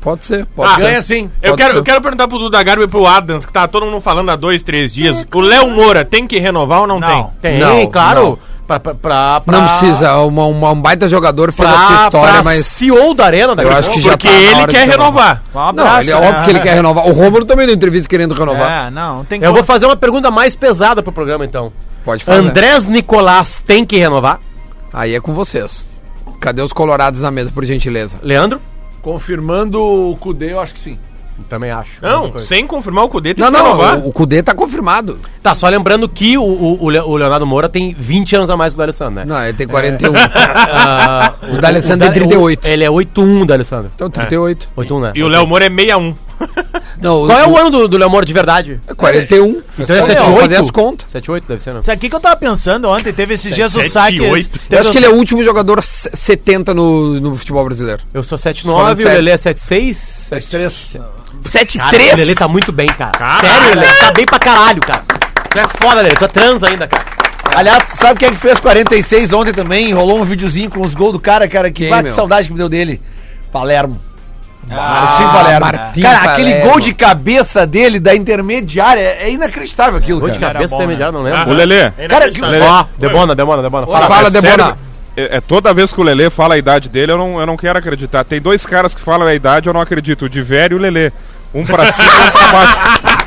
[0.08, 0.82] Pode ser, pode Ah, ser.
[0.84, 1.30] Ganha sim.
[1.42, 1.78] Eu quero, ser.
[1.80, 4.38] eu quero perguntar pro Duda Garbi e pro Adams, que tá todo mundo falando há
[4.38, 5.28] dois, três dias.
[5.34, 7.24] O Léo Moura tem que renovar ou não, Não.
[7.42, 7.52] tem?
[7.52, 8.22] Tem, Não, claro.
[8.22, 8.40] não.
[8.66, 12.44] Pra, pra, pra, Não precisa, uma, uma- um baita jogador fez Pra, essa história, pra
[12.46, 12.66] mas...
[12.66, 15.44] CEO da Arena, daqui Eu a acho que já Porque tá ele quer de renovar.
[15.54, 17.06] Um Não, ele é óbvio que ele quer renovar.
[17.06, 18.88] O Romulo também deu entrevista querendo renovar.
[18.88, 21.72] É, não, tem Eu vou fazer uma pergunta mais pesada pro programa, então.
[22.06, 22.40] Pode fazer.
[22.40, 24.40] Andrés Nicolás tem que renovar?
[24.94, 25.86] Aí é com vocês.
[26.40, 28.18] Cadê os colorados na mesa, por gentileza?
[28.22, 28.62] Leandro?
[29.02, 30.98] Confirmando o Cudê, eu acho que sim.
[31.48, 32.02] Também acho.
[32.02, 33.98] Não, sem confirmar o Cudê tem Não, que renovar.
[34.00, 35.20] não, o, o Cudê tá confirmado.
[35.44, 38.58] Tá, só lembrando que o, o, o Le- o Leonardo Moura tem 20 anos a
[38.58, 39.26] mais que o D'Alessandro, né?
[39.26, 40.14] Não, ele tem 41.
[40.18, 42.66] Ah, O D'Alessandro tem Da- 38.
[42.68, 43.92] Ele é 8-1, D'Alessandro.
[43.94, 44.68] Então, 38.
[44.76, 45.12] 8-1, né?
[45.14, 46.16] E o Léo Moura é 61.
[47.02, 48.80] Não, Qual é o ano do, do Léo Moura de verdade?
[48.88, 49.62] É 41.
[49.80, 50.40] Então é Vamos 7-8?
[50.42, 51.14] fazer as contas.
[51.14, 51.80] 7-8 deve ser, né?
[51.82, 54.18] Isso aqui que eu tava pensando ontem, teve esses dias o saque.
[54.18, 58.02] Eu acho que ele é o último jogador s- 70 no, no futebol brasileiro.
[58.14, 59.08] Eu sou Falando 7-9, o.
[59.10, 59.92] Lelê é 7-6.
[60.32, 61.02] 7-3.
[61.44, 63.40] 7 Cara, o Lelê tá muito bem, cara.
[63.40, 65.04] Sério, Lelê, tá bem pra caralho, cara.
[65.50, 67.06] Tu é foda, Lelê, tu é trans ainda, cara.
[67.56, 69.94] Aliás, sabe quem é que fez 46 ontem também?
[69.94, 71.70] Rolou um videozinho com os gols do cara, cara.
[71.72, 72.12] Que Quem, bate meu?
[72.14, 73.02] saudade que me deu dele.
[73.52, 74.00] Palermo.
[74.70, 75.60] Ah, Martim Palermo.
[75.66, 76.34] Martim cara, Palermo.
[76.50, 80.54] aquele gol de cabeça dele da intermediária é inacreditável aquilo, Gol de cara.
[80.54, 81.50] cabeça bom, intermediário, não lembro.
[81.50, 83.88] Ô, Lelê, Cara, que- Ó, Debona, Debona, Debona.
[83.88, 84.50] Fala, Fala, é Debona.
[84.66, 84.78] sério,
[85.16, 87.56] é, é toda vez que o Lelê fala a idade dele, eu não, eu não
[87.58, 88.24] quero acreditar.
[88.24, 90.26] Tem dois caras que falam a idade, eu não acredito.
[90.26, 91.12] O Divério e o Lelê.
[91.54, 92.78] Um pra cima e outro pra baixo.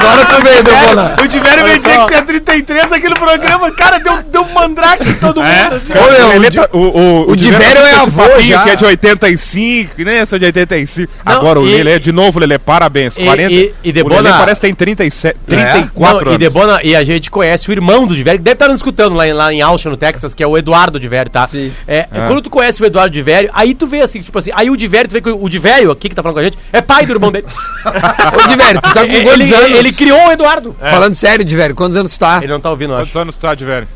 [0.00, 1.16] Agora tu veio, Debona.
[1.22, 3.70] O Tiveram me dizer que tinha 33 aqui no programa.
[3.72, 5.74] Cara, deu, deu um mandrake em todo mundo.
[5.74, 5.92] assim.
[5.92, 8.62] Cara, o, o tá- o, o, o Divério tá é avô já.
[8.64, 10.24] Que é de 85, né?
[10.26, 11.12] Sou de 85.
[11.24, 13.16] Não, Agora, o e- Lelê, de novo, Lelê, parabéns.
[13.16, 13.52] E- 40.
[13.52, 16.34] e- e o Debona- parece que tem 37, 34 Não, anos.
[16.34, 19.14] E Debona, e a gente conhece o irmão do Divério, que deve estar nos escutando
[19.14, 21.46] lá em, lá em Austin, no Texas, que é o Eduardo Divério, tá?
[21.46, 21.72] Sim.
[21.86, 22.26] É, Ah.
[22.26, 25.08] Quando tu conhece o Eduardo Divério, aí tu vê assim, tipo assim, aí o Divério,
[25.08, 27.12] tu vê que o Divério aqui que tá falando com a gente, é pai do
[27.12, 27.46] irmão dele.
[27.86, 29.78] Ô, Divério, tu tá com ele, quantos anos?
[29.86, 30.76] Ele criou o Eduardo.
[30.78, 32.38] Falando sério, Divério, quantos anos tu tá?
[32.42, 33.06] Ele não tá ouvindo, eu acho.
[33.06, 33.88] Quantos anos tu tá, Divério?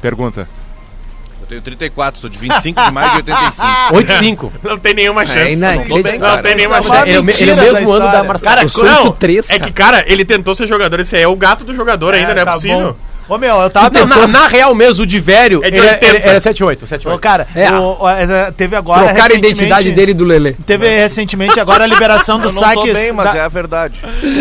[0.00, 0.48] Pergunta.
[1.40, 4.50] Eu tenho 34, sou de 25 de maio de 85.
[4.50, 4.50] 8-5.
[4.68, 5.52] Não tem nenhuma É chance.
[5.52, 6.36] inacreditável.
[6.36, 6.92] Não tem nenhuma é chance.
[7.08, 8.22] Ele, é o ele é o mesmo ano da.
[8.22, 8.54] Marcelo.
[8.54, 8.62] Cara,
[8.92, 9.60] não, 8-3, é cara.
[9.60, 11.00] que, cara, ele tentou ser jogador.
[11.00, 12.92] Esse aí é o gato do jogador ainda, não é tá possível.
[12.92, 12.96] bom.
[13.28, 14.26] Ô, meu, eu tava na, pensando...
[14.28, 16.06] na real mesmo, o Divério, É de ele, é- 80.
[16.06, 16.78] ele, ele é 7-8.
[16.86, 17.14] 7-8.
[17.14, 17.70] Ô, cara, É.
[17.72, 20.52] o- o- é, teve agora Trocar a identidade dele e do Lelê.
[20.66, 22.94] Teve recentemente agora a liberação dos Eu não tô saques...
[22.94, 24.00] bem, mas da- é a verdade.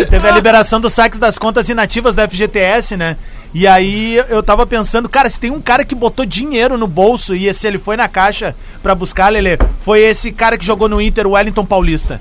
[0.10, 3.18] Teve a liberação dos saques das contas inativas da FGTS, né?
[3.54, 7.34] E aí eu tava pensando, cara, se tem um cara que botou dinheiro no bolso
[7.36, 11.02] e se ele foi na caixa pra buscar, Lele, foi esse cara que jogou no
[11.02, 12.20] Inter, o Wellington Paulista.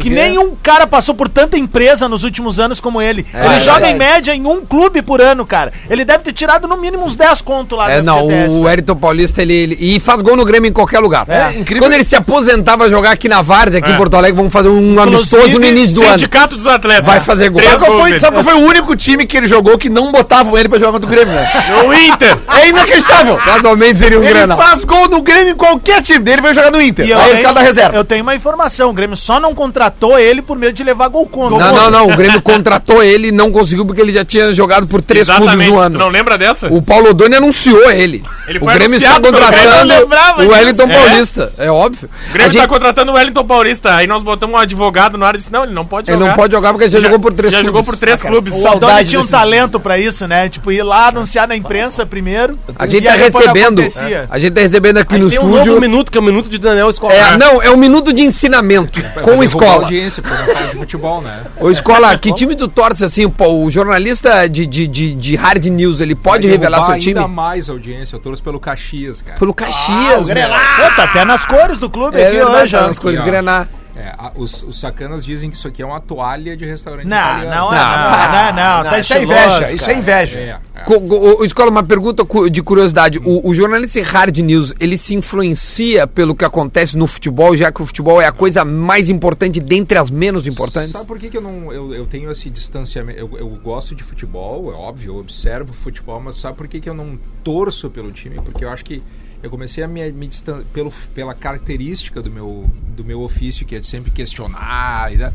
[0.00, 0.14] Que quê?
[0.14, 3.26] nenhum cara passou por tanta empresa nos últimos anos como ele.
[3.32, 3.98] É, ele é joga em verdade.
[3.98, 5.72] média em um clube por ano, cara.
[5.88, 8.68] Ele deve ter tirado no mínimo uns 10 conto lá É, não, o velho.
[8.68, 11.24] Eriton Paulista, ele, ele- E faz gol no Grêmio em qualquer lugar.
[11.28, 11.82] É, incrível.
[11.82, 14.68] Quando ele se aposentar, vai jogar aqui na Várzea, aqui em Porto Alegre, vamos fazer
[14.68, 16.12] um amistoso no início do ano.
[16.12, 17.04] Sindicato dos Atletas.
[17.06, 17.62] Vai fazer gol.
[17.62, 20.10] Sabe qual, gols foi, sabe qual foi o único time que ele jogou que não
[20.12, 21.44] botavam ele pra jogar contra o Grêmio, né?
[21.86, 22.36] O Inter.
[22.56, 23.36] É inacreditável.
[23.36, 24.56] Casualmente seria um Ele Grenal.
[24.58, 27.06] faz gol no Grêmio em qualquer time dele, vai jogar no Inter.
[27.06, 27.96] E Aí ele fica da reserva.
[27.96, 29.83] Eu tenho uma informação, o Grêmio só não contratou
[30.18, 31.58] ele por medo de levar gol contra.
[31.58, 32.08] Não, não, não.
[32.10, 35.44] O Grêmio contratou ele e não conseguiu porque ele já tinha jogado por três clubes
[35.46, 35.70] Exatamente.
[35.70, 35.98] no Tu ano.
[35.98, 36.68] não lembra dessa?
[36.68, 38.22] O Paulo Odoni anunciou ele.
[38.48, 40.50] Ele o Grêmio está contratando o disso.
[40.52, 40.92] Wellington É.
[41.08, 41.52] Paulista.
[41.58, 42.08] É óbvio.
[42.28, 43.94] O Grêmio A gente- tá contratando o Wellington Paulista.
[43.94, 46.28] Aí nós botamos um advogado no ar e disse: não, ele não pode Ele jogar.
[46.30, 47.66] não pode jogar porque ele já, jogou por três Já clubes.
[47.76, 48.54] jogou por três clubes.
[48.54, 50.48] O Saudade tinha um talento pra isso, né?
[50.48, 52.58] Tipo, ir lá anunciar na imprensa primeiro.
[52.78, 53.82] A gente tá recebendo.
[54.30, 55.66] A gente tá recebendo aqui no tem um estúdio.
[55.72, 57.16] novo minuto, que é o minuto de Daniel Escobar.
[57.16, 59.73] É, não, é um minuto de ensinamento com escola.
[59.74, 59.84] Escola.
[59.84, 61.42] audiência, porque não fala de futebol, né?
[61.60, 63.28] Ô, Escola, que time tu torce assim?
[63.28, 67.18] Pô, o jornalista de, de, de, de hard news, ele pode Vai revelar seu time?
[67.18, 68.16] ainda mais audiência.
[68.16, 69.38] Eu torço pelo Caxias, cara.
[69.38, 70.48] Pelo Caxias, meu.
[70.48, 73.68] Pô, tá até nas cores do clube É aqui verdade, hoje, tá nas cores grenar.
[73.96, 77.16] É, a- os, os sacanas dizem que isso aqui é uma toalha de restaurante Não,
[77.16, 77.50] italiano.
[77.50, 78.46] não, é, não, não,
[78.82, 79.98] não, tá Isso é estiloso, inveja, isso é cara.
[79.98, 80.38] inveja.
[80.38, 80.80] É, é.
[80.84, 83.18] Co- ô, Escola, uma pergunta de curiosidade.
[83.24, 87.80] O, o jornalista hard news, ele se influencia pelo que acontece no futebol, já que
[87.82, 90.90] o futebol é a coisa mais importante dentre as menos importantes?
[90.90, 93.18] Sabe por que, que eu não eu, eu tenho esse distanciamento?
[93.20, 96.88] Eu, eu gosto de futebol, é óbvio, eu observo futebol, mas sabe por que, que
[96.88, 98.36] eu não torço pelo time?
[98.36, 99.02] Porque eu acho que
[99.44, 102.64] eu comecei a me, me distan pelo, pela característica do meu,
[102.96, 105.32] do meu ofício, que é de sempre questionar, e, tal,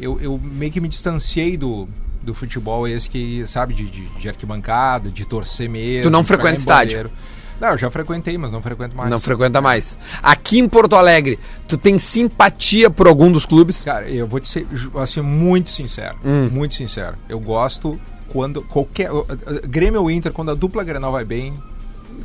[0.00, 1.88] eu, eu meio que me distanciei do,
[2.22, 6.04] do futebol esse que, sabe, de, de, de arquibancada, de torcer mesmo.
[6.04, 7.10] Tu não frequenta estádio?
[7.60, 9.10] Não, eu já frequentei, mas não frequento mais.
[9.10, 9.98] Não frequenta mais.
[10.22, 11.36] Aqui em Porto Alegre,
[11.66, 13.82] tu tem simpatia por algum dos clubes?
[13.82, 16.16] Cara, eu vou te ser assim, muito sincero.
[16.24, 16.48] Hum.
[16.50, 17.16] Muito sincero.
[17.28, 19.10] Eu gosto quando qualquer.
[19.68, 21.52] Grêmio ou Inter, quando a dupla Grenal vai bem,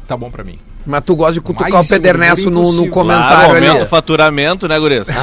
[0.07, 0.59] tá bom pra mim.
[0.85, 3.65] Mas tu gosta de cutucar Mais o Pedernesto seguro, no, no comentário Claro, ali.
[3.67, 5.07] aumenta o faturamento, né, Gurias?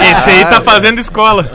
[0.00, 1.48] Esse aí tá fazendo escola.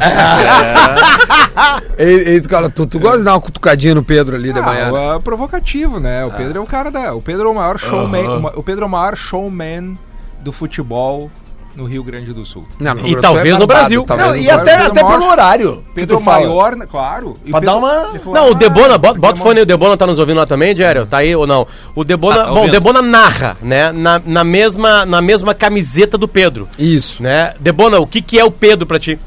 [1.97, 4.91] Ei, ei, Escola, tu, tu gosta de dar uma cutucadinha no Pedro ali de manhã?
[4.91, 5.09] né?
[5.11, 6.25] Ah, é provocativo, né?
[6.25, 7.13] O Pedro é o cara da.
[7.13, 8.27] O Pedro é o maior showman.
[8.27, 9.97] uma- O Pedro é o maior showman
[10.41, 11.29] do futebol
[11.75, 12.65] no Rio Grande do Sul.
[12.79, 14.03] Não, E Sul talvez é no Brasil.
[14.05, 14.61] talvez Não, no e Brasil.
[14.61, 15.83] até, Pedro até maior- pelo horário.
[15.93, 16.85] Pedro é maior, né?
[16.89, 17.37] claro.
[17.45, 19.65] E Pra Pedro- dar uma- Não, o Debona, bota, bota é o fone aí, o
[19.65, 21.05] Debona tá nos ouvindo lá também, Diário?
[21.05, 21.67] Tá aí ou não?
[21.93, 22.71] O Debona, Tá, tá bom, o.
[22.71, 23.91] Debona narra, né?
[23.91, 27.21] Na, na, mesma, na mesma camiseta do Pedro, Isso.
[27.21, 27.53] né?
[27.59, 29.19] Debona, o que que é o Pedro pra ti?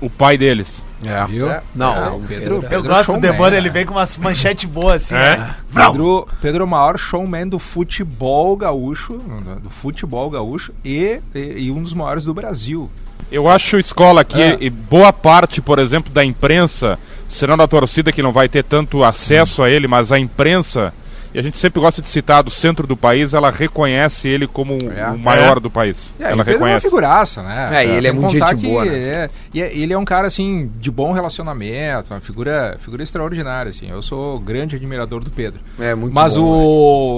[0.00, 0.84] O pai deles.
[1.04, 1.24] É.
[1.26, 1.48] Viu?
[1.74, 3.72] Não, É, o o Pedro- Pedro, Eu Pedro é gosto do Debora, ele né?
[3.74, 5.14] vem com umas manchetes boas assim.
[5.14, 5.36] É?
[5.36, 5.54] né?
[5.74, 9.14] Pedro, Pedro é o maior showman do futebol gaúcho,
[9.62, 12.90] do futebol gaúcho e, e, e um dos maiores do Brasil.
[13.30, 14.56] Eu acho escola que É.
[14.60, 16.98] e boa parte, por exemplo, da imprensa,
[17.28, 20.92] serão da torcida que não vai ter tanto acesso a ele, mas a imprensa,
[21.34, 24.78] e a gente sempre gosta de citar do centro do país, ela reconhece ele como
[24.96, 25.06] É.
[25.08, 26.12] o maior do país.
[26.20, 26.86] É, ela o Pedro é uma reconhece.
[26.86, 27.68] figuraça, né?
[27.72, 28.92] É, ele é muito gente boa, né?
[28.94, 33.70] é- e é- ele é um cara, assim, de bom relacionamento, uma figura, figura extraordinária,
[33.70, 33.88] assim.
[33.90, 35.60] Eu sou grande admirador do Pedro.
[35.78, 36.42] É muito Mas bom,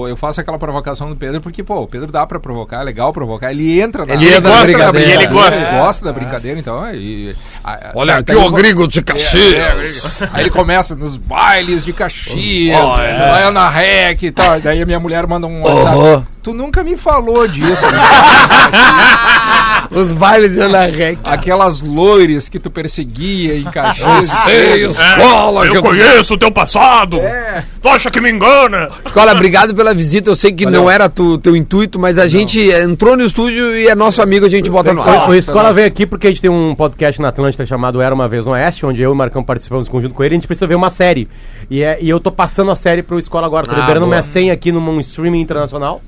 [0.01, 0.07] o...
[0.07, 3.11] Eu faço aquela provocação do Pedro porque, pô, o Pedro dá pra provocar, é legal
[3.13, 3.51] provocar.
[3.51, 4.13] Ele entra na...
[4.13, 5.13] Ele entra na gosta da brincadeira.
[5.23, 5.55] Ele gosta.
[5.55, 6.93] Ele gosta da brincadeira, então...
[6.95, 10.21] E, a- Olha tá- aqui tá- o gringo de É, Caxias.
[10.21, 13.69] é, Aí ele começa nos bailes de Caxias, vai na
[14.05, 14.59] rec e tal.
[14.59, 16.25] Daí a minha mulher manda um WhatsApp.
[16.43, 17.85] Tu nunca me falou disso.
[17.85, 17.97] né?
[19.91, 21.19] Os bailes de Ana Rec.
[21.23, 24.25] Aquelas loires que tu perseguia em Caxias.
[24.45, 25.69] Sei, escola.
[25.69, 27.17] que eu- conheço o teu passado!
[27.17, 27.63] É.
[27.81, 28.89] Tu acha que me engana?
[29.05, 30.29] Escola, obrigado pela visita.
[30.29, 33.87] Eu sei que não era tu, teu intuito, mas a gente entrou no estúdio e
[33.87, 35.29] é nosso amigo, a gente bota no ar.
[35.29, 38.27] o Escola veio aqui porque a gente tem um podcast na Atlântida chamado Era Uma
[38.27, 40.35] Vez no Oeste, onde eu e o Marcão participamos conjunto com ele.
[40.35, 41.27] A gente precisa ver uma série.
[41.69, 43.65] E, é, e eu tô passando a série pro Escola agora.
[43.65, 44.09] Tô Ah, liberando boa.
[44.09, 46.01] minha senha aqui num streaming internacional,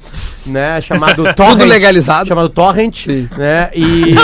[0.46, 0.80] né?
[0.82, 1.62] Chamado Torrent.
[1.68, 2.28] legalizado.
[2.28, 3.30] Chamado Torrent, Sim.
[3.38, 3.67] né?
[3.74, 4.16] E,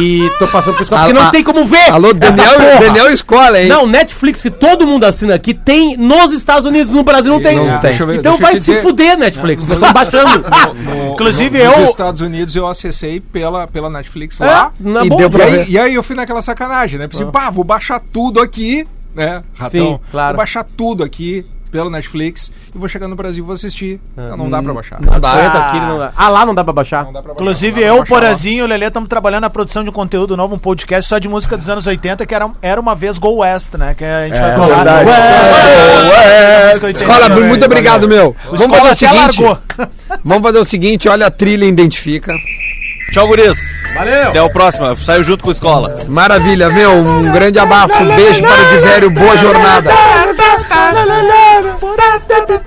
[0.00, 1.02] e tô passando pro Escola.
[1.02, 1.90] Ah, Porque não ah, tem como ver!
[1.90, 2.80] Alô, essa Daniel, porra.
[2.80, 3.68] Daniel Escola, hein?
[3.68, 7.56] Não, Netflix, que todo mundo assina aqui, tem nos Estados Unidos, no Brasil não tem.
[7.56, 7.90] Não tem.
[7.90, 9.66] Deixa eu ver, Então vai se dizer- fuder, Netflix.
[9.66, 10.44] Nós estamos baixando.
[10.74, 14.72] No- Inclusive, no- eu- Nos Estados Unidos eu acessei pela, pela Netflix É, lá.
[14.78, 15.68] na E deu E pra aí, ver.
[15.70, 17.06] e aí eu fui naquela sacanagem, né?
[17.08, 19.42] Pensei, pá, vou baixar tudo aqui, né?
[19.54, 19.70] Ratão.
[19.94, 20.28] Sim, claro.
[20.34, 23.98] Vou baixar tudo aqui pelo Netflix e vou chegar no Brasil e vou assistir.
[24.14, 25.00] Não, não dá pra baixar.
[25.04, 25.32] Não dá.
[25.68, 26.12] Aqui, não dá.
[26.14, 27.04] Ah, lá não dá pra baixar.
[27.06, 28.20] Não dá pra baixar, Inclusive, eu, o baixar lá.
[28.20, 31.18] Porazinho e o Lelê estamos trabalhando na produção de um conteúdo novo, um podcast só
[31.18, 33.94] de música dos anos 80, que era, era uma vez Go West, né?
[33.94, 34.76] Que a gente vai falar.
[34.76, 35.10] verdade.
[36.68, 37.40] Música 80, Escola, né?
[37.48, 38.36] muito obrigado, meu.
[38.50, 39.42] O Vamos fazer o seguinte.
[39.42, 39.58] largou.
[40.24, 42.32] Vamos fazer o seguinte, olha a trilha, identifica.
[43.12, 43.58] Tchau, Gurias.
[43.94, 44.28] Valeu.
[44.28, 44.94] Até o próximo.
[44.96, 46.04] Saiu junto com a escola.
[46.08, 46.92] Maravilha, meu.
[46.96, 49.90] Um grande abraço, beijo para o Divério, boa jornada.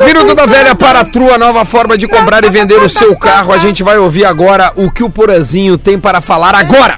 [0.06, 3.52] Minuto da Velha para a Trua, nova forma de comprar e vender o seu carro.
[3.52, 6.98] A gente vai ouvir agora o que o Porazinho tem para falar agora.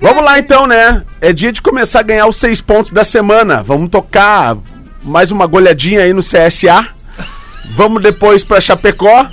[0.00, 1.02] Vamos lá então, né?
[1.20, 3.62] É dia de começar a ganhar os seis pontos da semana.
[3.62, 4.56] Vamos tocar
[5.02, 6.88] mais uma goleadinha aí no CSA.
[7.76, 9.26] Vamos depois pra Chapecó.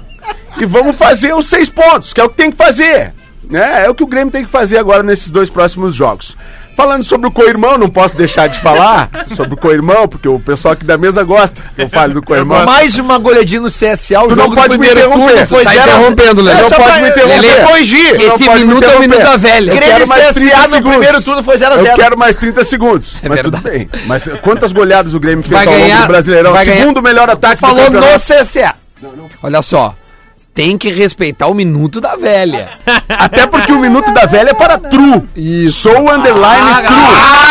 [0.57, 3.13] E vamos fazer os seis pontos, que é o que tem que fazer.
[3.49, 3.85] Né?
[3.85, 6.37] É o que o Grêmio tem que fazer agora nesses dois próximos jogos.
[6.75, 10.73] Falando sobre o co-irmão, não posso deixar de falar sobre o co-irmão, porque o pessoal
[10.73, 12.65] aqui da mesa gosta que eu fale do co-irmão.
[12.65, 15.45] Mais uma goleadinha no CSA, o Tu não pode me interromper.
[15.47, 16.59] foi Tá zero interrompendo, Lelê.
[16.59, 17.65] É, Não só pode me interromper.
[17.67, 18.17] Corrigir.
[18.17, 19.71] Não Esse minuto é o minuto da velha.
[19.71, 20.89] Eu Grêmio quero mais 30 CSA no segundos.
[20.97, 23.13] primeiro turno foi 0 a Eu 0 quero mais 30 segundos.
[23.21, 23.63] mas verdade.
[23.63, 23.89] tudo bem.
[24.07, 26.51] Mas quantas goleadas o Grêmio fez Vai ao longo ganhar- do Brasileirão?
[26.53, 28.01] vai ganhar- Segundo melhor ataque do Falou no.
[28.19, 28.75] CSA.
[29.43, 29.93] Olha só.
[30.53, 32.71] Tem que respeitar o minuto da velha.
[33.07, 35.23] Até porque o Minuto da Velha é para True.
[35.35, 35.89] Isso.
[35.89, 37.41] Sou underline True.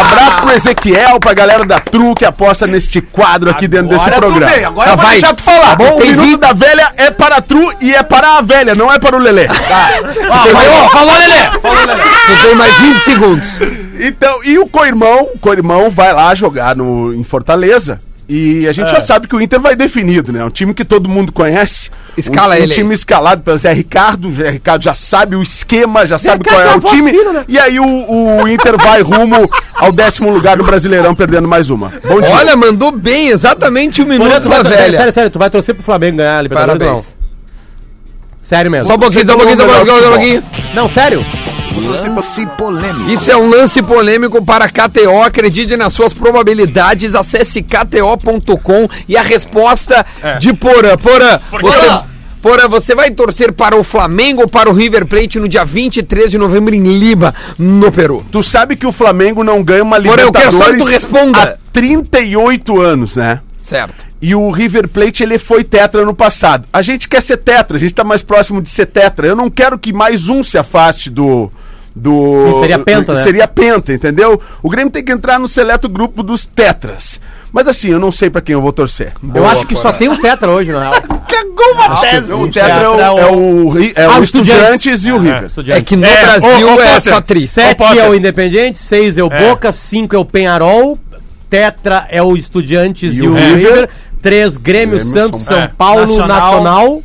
[0.00, 4.16] Abraço pro Ezequiel, pra galera da True que aposta neste quadro aqui dentro desse Agora
[4.16, 4.52] tu programa.
[4.52, 5.12] vem, agora Tá, vai.
[5.20, 5.70] deixar tu falar.
[5.70, 5.96] Tá bom?
[5.96, 8.92] O Minuto vi- da Velha é para a True e é para a velha, não
[8.92, 9.46] é para o Lelê.
[9.48, 11.60] Falou, falou, Lelê!
[11.60, 12.02] Falou, Lelê!
[12.02, 13.48] Tu tem mais 20 segundos.
[14.00, 18.00] Então, e o Coirmão, o Coirmão vai lá jogar no, em Fortaleza.
[18.26, 18.94] E a gente É.
[18.94, 20.42] já sabe que o Inter vai definido, né?
[20.42, 21.90] Um time que todo mundo conhece.
[22.16, 22.74] Escala um, ele Um aí.
[22.74, 24.28] time escalado pelo Zé Ricardo.
[24.28, 26.96] O Zé Ricardo já sabe o esquema, já sabe qual é Ricardo o é uma
[26.96, 27.10] time.
[27.10, 27.44] fina, né?
[27.46, 31.92] E aí o, o Inter vai rumo ao décimo lugar do Brasileirão, perdendo mais uma.
[32.08, 32.30] Bom dia.
[32.30, 34.96] Olha, mandou bem, exatamente o Ô, minuto vai tor- velha.
[34.98, 37.06] Sério, sério, tu vai torcer pro Flamengo ganhar a Libertadores Parabéns.
[37.18, 37.24] não?
[38.42, 38.86] Sério mesmo.
[38.88, 40.42] Só um pouquinho, só um pouquinho, só um pouquinho, só um pouquinho.
[40.74, 41.24] Não, sério?
[41.82, 43.10] Lance polêmico.
[43.10, 45.22] Isso é um lance polêmico para KTO.
[45.22, 47.14] Acredite nas suas probabilidades.
[47.14, 50.04] Acesse kto.com e a resposta
[50.38, 50.96] de Porã.
[50.96, 52.00] Porã, você,
[52.40, 56.30] Porã, você vai torcer para o Flamengo ou para o River Plate no dia 23
[56.30, 58.24] de novembro em Lima, no Peru?
[58.30, 60.84] Tu sabe que o Flamengo não ganha uma Porra, eu quero Libertadores só que tu
[60.84, 61.42] responda.
[61.42, 63.40] há 38 anos, né?
[63.58, 64.04] Certo.
[64.20, 66.66] E o River Plate, ele foi tetra no passado.
[66.72, 69.26] A gente quer ser tetra, a gente tá mais próximo de ser tetra.
[69.26, 71.50] Eu não quero que mais um se afaste do...
[71.94, 73.22] do Sim, seria penta, né?
[73.22, 74.40] Seria penta, entendeu?
[74.62, 77.20] O Grêmio tem que entrar no seleto grupo dos tetras.
[77.52, 79.12] Mas assim, eu não sei pra quem eu vou torcer.
[79.32, 80.94] eu acho que só tem o Tetra hoje, na real.
[82.40, 85.48] O tetra é o, é o, é Ah, o o Estudiantes e o River.
[85.68, 87.46] É que no É, Brasil ô, ô, é só tri.
[87.46, 90.98] Sete é o Independente, seis é o Boca, cinco é o Penharol,
[91.48, 93.56] Tetra é o Estudiantes e, E o o River.
[93.56, 93.88] River,
[94.20, 95.70] três Grêmio, Grêmio, Santos, São- São É.
[95.78, 96.28] Paulo, Nacional.
[96.28, 97.02] Nacional.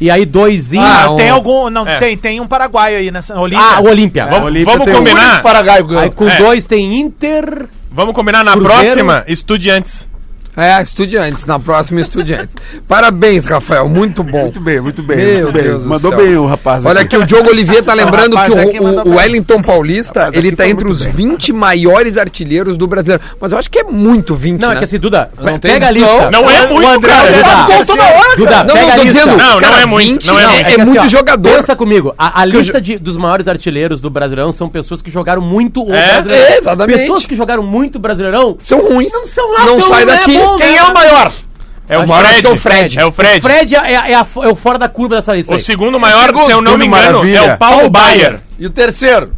[0.00, 0.78] E aí dois in...
[0.78, 1.68] Ah, um- tem algum.
[1.70, 1.96] Não, É.
[1.98, 3.38] tem, tem um paraguaio aí nessa.
[3.38, 3.64] Olímpia.
[3.64, 4.26] Ah, o Olímpia.
[4.26, 5.42] Vamos, Olímpia vamos um combinar.
[5.42, 6.02] Paraguai ganhou.
[6.02, 6.36] Aí com É.
[6.38, 7.66] dois tem Inter.
[7.90, 8.80] Vamos combinar na Cruzeiro.
[8.82, 10.07] próxima, Estudiantes.
[10.58, 12.56] É, estudiantes, na próxima estudiantes.
[12.88, 14.42] Parabéns, Rafael, muito bom.
[14.42, 15.16] Muito bem, muito bem.
[15.16, 15.62] Meu muito bem.
[15.62, 16.20] Deus do Mandou céu.
[16.20, 16.84] bem o rapaz.
[16.84, 20.30] Olha aqui, o Diogo Olivier tá lembrando rapaz que aqui o, o, o Wellington Paulista,
[20.32, 21.12] ele aqui tá entre muito os bem.
[21.30, 23.22] 20 maiores artilheiros do brasileiro.
[23.40, 24.74] Mas eu acho que é muito 20, Não, né?
[24.74, 26.30] é que assim, Duda, Não tem- pega a lista.
[26.30, 27.30] Não é muito, cara.
[27.32, 28.64] Duda, faz gol toda hora, Duda, cara.
[28.64, 29.18] Não, pega não, tô lista.
[29.20, 29.36] dizendo.
[29.38, 30.58] Não, não cara, é muito, 20 não é é, muito.
[30.58, 31.56] é que assim, muito ó, jogador.
[31.56, 35.40] Pensa comigo, a, a lista de- dos maiores artilheiros do Brasileirão são pessoas que jogaram
[35.40, 36.46] muito o É, Brasileirão.
[36.46, 36.98] é, exatamente.
[36.98, 39.12] Pessoas que jogaram muito Brasileirão São ruins.
[39.12, 40.36] não são lá Não tão- sai não é daqui.
[40.50, 40.76] Bom, Quem né?
[40.78, 41.32] é o maior?
[41.90, 42.98] É o Acho que é o Fred.
[43.00, 43.40] É o Fred.
[43.40, 45.52] Fred é, é- é a- é o fora da curva dessa lista.
[45.52, 45.60] O aí.
[45.60, 47.38] segundo maior, se eu não me engano, Maravilha.
[47.38, 48.40] é o Paulo Baier.
[48.58, 49.32] E o terceiro?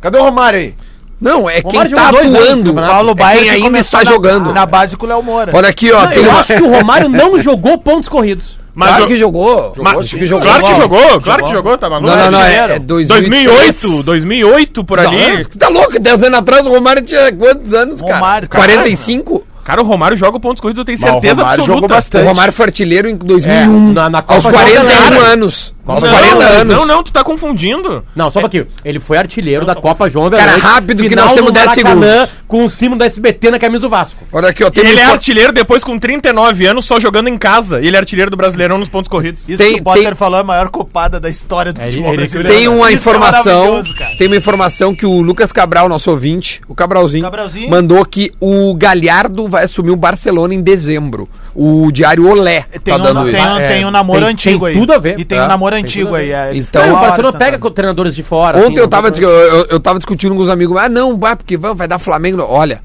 [0.00, 0.74] Cadê o Romário aí?
[1.20, 2.74] Não, é quem tá jogou atuando.
[2.74, 4.52] Paulo É Baier quem que ainda está na- jogando.
[4.52, 5.52] Na base com o Léo Moura.
[5.54, 6.00] Olha aqui, ó.
[6.02, 8.58] Não, tem eu uma- acho que o Romário não jogou pontos corridos.
[8.74, 9.72] Mas claro o- que jogou.
[9.78, 10.44] Mas- Acho que jogou.
[10.46, 12.10] Claro que jogou, claro que jogou, tá maluco?
[12.10, 12.42] Não, não, não.
[12.42, 15.16] É, é 2008, 2008 por ali.
[15.36, 15.98] Não, tá louco?
[16.00, 18.14] 10 anos atrás o Romário tinha quantos anos, cara?
[18.14, 18.64] Romário, cara.
[18.64, 19.46] 45?
[19.64, 21.74] Cara, o Romário joga pontos corridos, eu tenho Mas o certeza Romário absoluta.
[21.82, 22.22] jogou bastante.
[22.24, 23.90] O Romário foi artilheiro em 2001.
[23.90, 25.32] É, na- na Copa aos João 41 Pelé.
[25.32, 25.73] anos.
[25.86, 26.76] Aos Não, 40 anos.
[26.76, 28.02] Não, não, tu tá confundindo.
[28.16, 28.66] Não, só um pouquinho.
[28.84, 32.12] Ele foi artilheiro da Copa João Cara, Avelange, rápido que nós temos no 10 Maracanã,
[32.26, 32.44] segundos.
[32.48, 34.24] Com o símbolo da SBT na camisa do Vasco.
[34.32, 34.68] Olha aqui, ó.
[34.68, 37.82] E Tem ele é artilheiro depois com 39 anos, só jogando em casa.
[37.82, 39.46] E ele é artilheiro do Brasileirão nos pontos corridos.
[39.48, 41.84] Isso Tem- que o Potter tem- falou é a maior copada da história do É,
[41.86, 42.48] futebol ele- brasileiro.
[42.58, 44.10] Tem uma Isso é informação, cara.
[44.16, 47.68] tem uma informação que o Lucas Cabral, nosso ouvinte, o Cabralzinho, Cabralzinho.
[47.70, 51.28] mandou que o Galhardo vai assumir o Barcelona em dezembro.
[51.54, 53.58] O diário Olé Tem, tá um, dando tem, isso.
[53.58, 54.80] É, tem um namoro tem- antigo tem aí.
[54.80, 55.20] tudo a ver.
[55.20, 56.32] E tem É, um namoro tem antigo aí.
[56.32, 57.38] é, Então, o Barcelona tentando.
[57.38, 58.58] pega com treinadores de fora.
[58.58, 61.36] Ontem assim, eu tava, tem eu, eu tava discutindo com os amigos, ah não, vai,
[61.36, 62.42] porque vai, vai dar Flamengo.
[62.42, 62.80] Olha,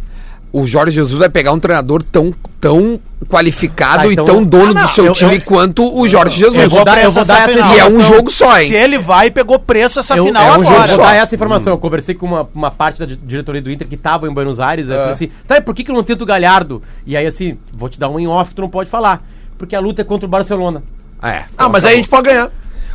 [0.51, 4.71] o Jorge Jesus vai pegar um treinador tão, tão qualificado Ah, então- e tão dono
[4.71, 6.57] Ah, não, do seu eu- time eu- quanto o Jorge Jesus.
[6.63, 8.67] eu vou dar- eu vou dar essa E é um jogo só, hein?
[8.67, 10.87] Se ele vai, pegou preço essa Eu, final é um agora.
[10.87, 11.73] jogo, vou dar essa informação.
[11.73, 14.59] Eu conversei com uma, uma parte da di- diretoria do Inter que tava em Buenos
[14.59, 14.89] Aires.
[14.89, 16.81] Eu falei assim: tá, por que, que eu não tento o Galhardo?
[17.05, 19.23] E aí, assim, vou te dar um em off que tu não pode falar.
[19.57, 20.81] Porque a luta é contra o Barcelona.
[21.21, 21.43] É.
[21.57, 22.49] Ah, mas aí a gente pode ganhar.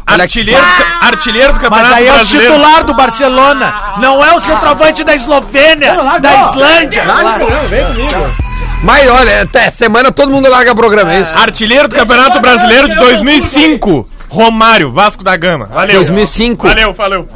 [0.07, 2.55] Artilheiro, do- artilheiro do Campeonato Mas aí é o Brasileiro.
[2.55, 3.75] titular do Barcelona.
[3.99, 7.05] Não é o centroavante da Eslovênia, da Islândia.
[8.83, 11.35] Mas olha, até semana todo mundo larga programa, é isso?
[11.37, 14.09] Artilheiro do Campeonato Brasileiro de 2005.
[14.29, 15.67] Romário, Vasco da Gama.
[15.67, 15.95] Valeu.
[15.97, 16.67] 2005.
[16.67, 17.29] Valeu, valeu.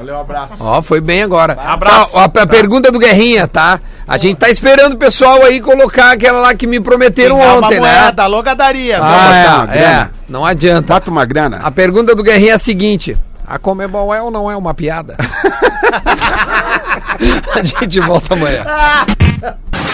[0.60, 1.56] Ó, foi bem agora.
[1.64, 2.12] Abraço.
[2.14, 3.78] Tá, ó, a, a pergunta do Guerrinha, tá?
[4.08, 7.78] A gente tá esperando o pessoal aí colocar aquela lá que me prometeram uma ontem,
[7.78, 8.00] né?
[8.00, 8.98] moeda, alô gadaria.
[8.98, 9.00] Ah,
[9.66, 10.10] botar, é, grana.
[10.28, 10.94] não adianta.
[10.94, 11.60] Bota uma grana.
[11.62, 15.14] A pergunta do Guerrinha é a seguinte: a Comebol é ou não é uma piada?
[17.54, 18.64] a gente volta amanhã.